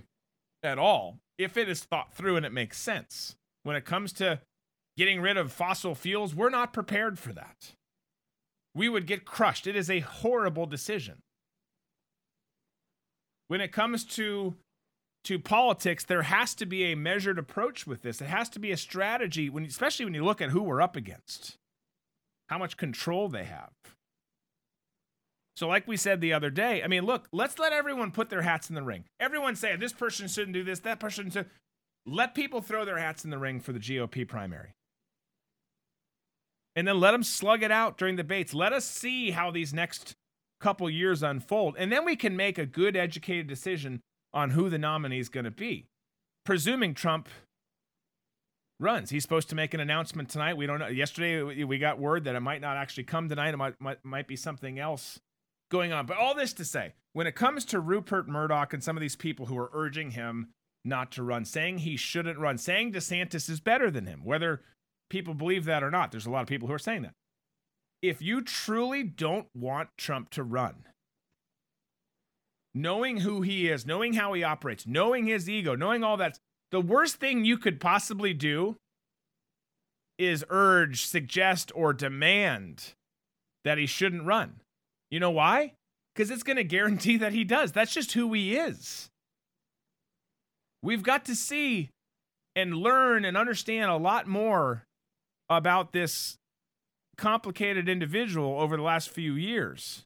[0.62, 3.36] at all if it is thought through and it makes sense.
[3.62, 4.40] When it comes to
[4.96, 7.72] getting rid of fossil fuels, we're not prepared for that.
[8.74, 9.66] We would get crushed.
[9.66, 11.22] It is a horrible decision.
[13.48, 14.54] When it comes to
[15.24, 18.20] to politics, there has to be a measured approach with this.
[18.20, 20.96] It has to be a strategy when especially when you look at who we're up
[20.96, 21.56] against.
[22.48, 23.70] How much control they have.
[25.60, 28.40] So, like we said the other day, I mean, look, let's let everyone put their
[28.40, 29.04] hats in the ring.
[29.20, 31.50] Everyone say this person shouldn't do this, that person should.
[32.06, 34.72] Let people throw their hats in the ring for the GOP primary.
[36.74, 38.54] And then let them slug it out during the debates.
[38.54, 40.14] Let us see how these next
[40.62, 41.76] couple years unfold.
[41.76, 44.00] And then we can make a good, educated decision
[44.32, 45.84] on who the nominee is going to be,
[46.46, 47.28] presuming Trump
[48.78, 49.10] runs.
[49.10, 50.56] He's supposed to make an announcement tonight.
[50.56, 50.86] We don't know.
[50.86, 53.52] Yesterday, we got word that it might not actually come tonight.
[53.52, 55.20] It might, might, might be something else
[55.70, 56.06] going on.
[56.06, 59.16] But all this to say, when it comes to Rupert Murdoch and some of these
[59.16, 60.50] people who are urging him
[60.84, 64.62] not to run, saying he shouldn't run, saying DeSantis is better than him, whether
[65.08, 67.14] people believe that or not, there's a lot of people who are saying that.
[68.02, 70.86] If you truly don't want Trump to run,
[72.74, 76.38] knowing who he is, knowing how he operates, knowing his ego, knowing all that,
[76.70, 78.76] the worst thing you could possibly do
[80.18, 82.94] is urge, suggest, or demand
[83.64, 84.60] that he shouldn't run.
[85.10, 85.74] You know why?
[86.14, 87.72] Because it's going to guarantee that he does.
[87.72, 89.08] That's just who he is.
[90.82, 91.90] We've got to see
[92.56, 94.84] and learn and understand a lot more
[95.48, 96.36] about this
[97.16, 100.04] complicated individual over the last few years.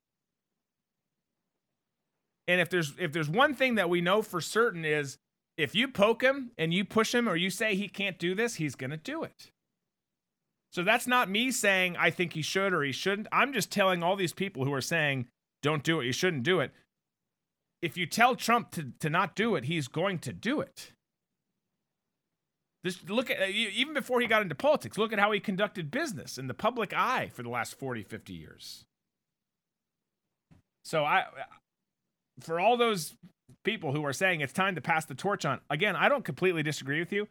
[2.47, 5.17] And if there's if there's one thing that we know for certain is
[5.57, 8.57] if you poke him and you push him or you say he can't do this,
[8.57, 9.51] he's going to do it.
[10.75, 13.29] So that's not me saying I think he should or he shouldn't.
[13.31, 15.29] I'm just telling all these people who are saying
[15.63, 16.73] don't do it, you shouldn't do it.
[17.81, 20.91] If you tell Trump to, to not do it, he's going to do it.
[22.83, 26.39] This, look at even before he got into politics, look at how he conducted business
[26.39, 28.85] in the public eye for the last 40, 50 years.
[30.85, 31.25] So I
[32.41, 33.15] for all those
[33.65, 35.61] people who are saying it's time to pass the torch on.
[35.71, 37.29] Again, I don't completely disagree with you,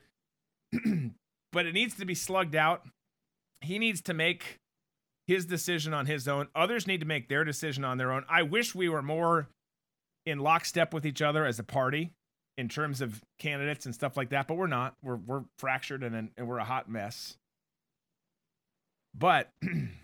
[1.51, 2.83] but it needs to be slugged out.
[3.63, 4.59] He needs to make
[5.27, 6.47] his decision on his own.
[6.53, 8.25] Others need to make their decision on their own.
[8.29, 9.47] I wish we were more
[10.25, 12.11] in lockstep with each other as a party
[12.57, 14.95] in terms of candidates and stuff like that, but we're not.
[15.01, 17.37] We're we're fractured and and we're a hot mess.
[19.15, 19.49] But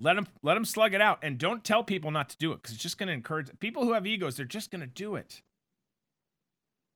[0.00, 2.56] Let them let them slug it out, and don't tell people not to do it
[2.56, 4.36] because it's just going to encourage people who have egos.
[4.36, 5.42] They're just going to do it.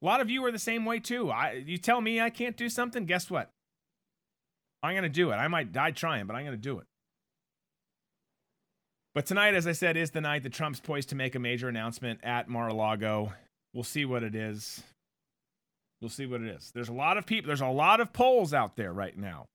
[0.02, 1.30] A lot of you are the same way too.
[1.30, 3.50] I, you tell me I can't do something, guess what?
[4.84, 5.36] I'm to do it.
[5.36, 6.86] I might die trying, but I'm to do it.
[9.14, 11.68] But tonight, as I said, is the night that Trump's poised to make a major
[11.68, 13.32] announcement at Mar-a-Lago.
[13.72, 14.82] We'll see what it is.
[16.00, 16.72] We'll see what it is.
[16.74, 17.46] There's a lot of people.
[17.46, 19.46] There's a lot of polls out there right now.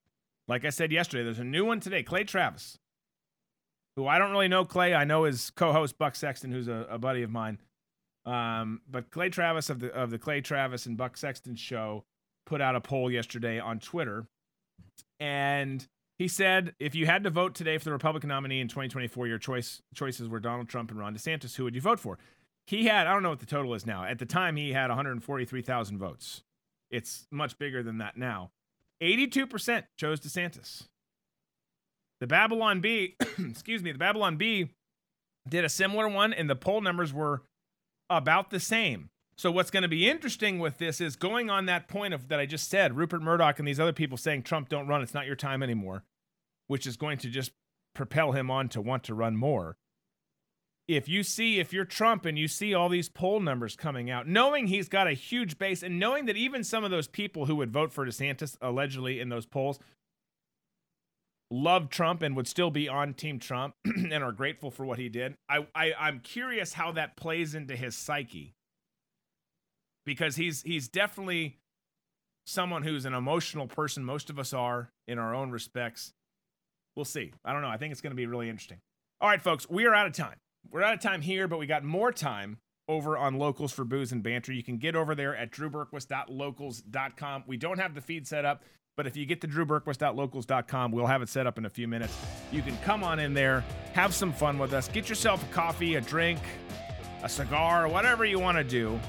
[0.48, 2.04] Like I said yesterday, there's a new one today.
[2.04, 2.78] Clay Travis
[4.00, 4.94] who I don't really know Clay.
[4.94, 7.60] I know his co-host Buck Sexton, who's a, a buddy of mine.
[8.26, 12.06] Um, but Clay Travis of the of the Clay Travis and Buck Sexton show
[12.46, 14.26] put out a poll yesterday on Twitter,
[15.20, 19.28] and he said if you had to vote today for the Republican nominee in 2024,
[19.28, 21.56] your choice choices were Donald Trump and Ron DeSantis.
[21.56, 22.18] Who would you vote for?
[22.68, 24.04] He had I don't know what the total is now.
[24.04, 26.44] At the time, he had 143,000 votes.
[26.92, 28.52] It's much bigger than that now.
[29.02, 30.88] 82% chose DeSantis.
[32.20, 34.70] The Babylon Bee, excuse me, the Babylon Bee
[35.48, 37.44] did a similar one, and the poll numbers were
[38.10, 39.10] about the same.
[39.40, 42.42] So what's going to be interesting with this is going on that point of that
[42.42, 45.28] I just said, Rupert Murdoch and these other people saying Trump don't run, it's not
[45.28, 46.04] your time anymore,
[46.68, 47.54] which is going to just
[47.96, 49.78] propel him on to want to run more.
[50.90, 54.28] If you see, if you're Trump and you see all these poll numbers coming out,
[54.28, 57.56] knowing he's got a huge base and knowing that even some of those people who
[57.56, 59.80] would vote for DeSantis allegedly in those polls
[61.50, 65.08] love Trump and would still be on Team Trump and are grateful for what he
[65.08, 65.36] did.
[65.48, 68.54] I, I I'm curious how that plays into his psyche
[70.10, 71.60] because he's he's definitely
[72.44, 74.04] someone who's an emotional person.
[74.04, 76.16] Most of us are in our own respects.
[76.96, 77.32] We'll see.
[77.46, 77.68] I don't know.
[77.70, 78.80] I think it's going to be really interesting.
[79.22, 80.38] All right, folks, we are out of time.
[80.72, 82.58] We're out of time here, but we got more time
[82.88, 84.52] over on Locals for Booze and Banter.
[84.52, 87.44] You can get over there at drewberquist.locals.com.
[87.46, 88.64] We don't have the feed set up.
[88.98, 92.18] But if you get to drewberquist.locals.com, we'll have it set up in a few minutes.
[92.52, 95.96] You can come on in there, have some fun with us, get yourself a coffee,
[95.96, 96.40] a drink,
[97.22, 99.00] a cigar, whatever you want to do.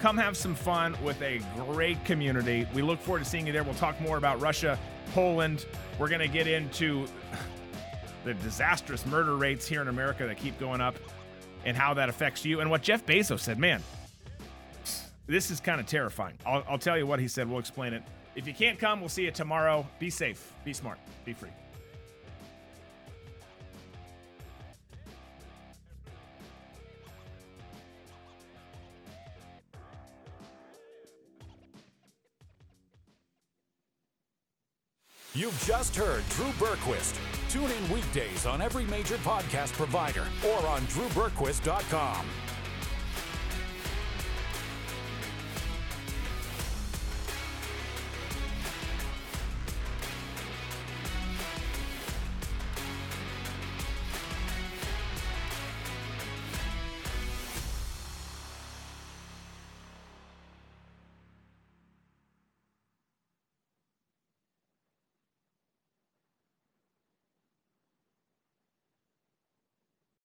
[0.00, 2.66] Come have some fun with a great community.
[2.74, 3.64] We look forward to seeing you there.
[3.64, 4.78] We'll talk more about Russia,
[5.12, 5.66] Poland.
[5.98, 7.06] We're going to get into
[8.24, 10.96] the disastrous murder rates here in America that keep going up
[11.64, 13.58] and how that affects you and what Jeff Bezos said.
[13.58, 13.82] Man,
[15.26, 16.34] this is kind of terrifying.
[16.44, 17.48] I'll, I'll tell you what he said.
[17.48, 18.02] We'll explain it
[18.36, 19.86] if you can't come, we'll see you tomorrow.
[19.98, 21.50] Be safe, be smart, be free.
[35.36, 37.20] You've just heard Drew Berquist
[37.50, 42.26] Tune in weekdays on every major podcast provider or on drewberquist.com.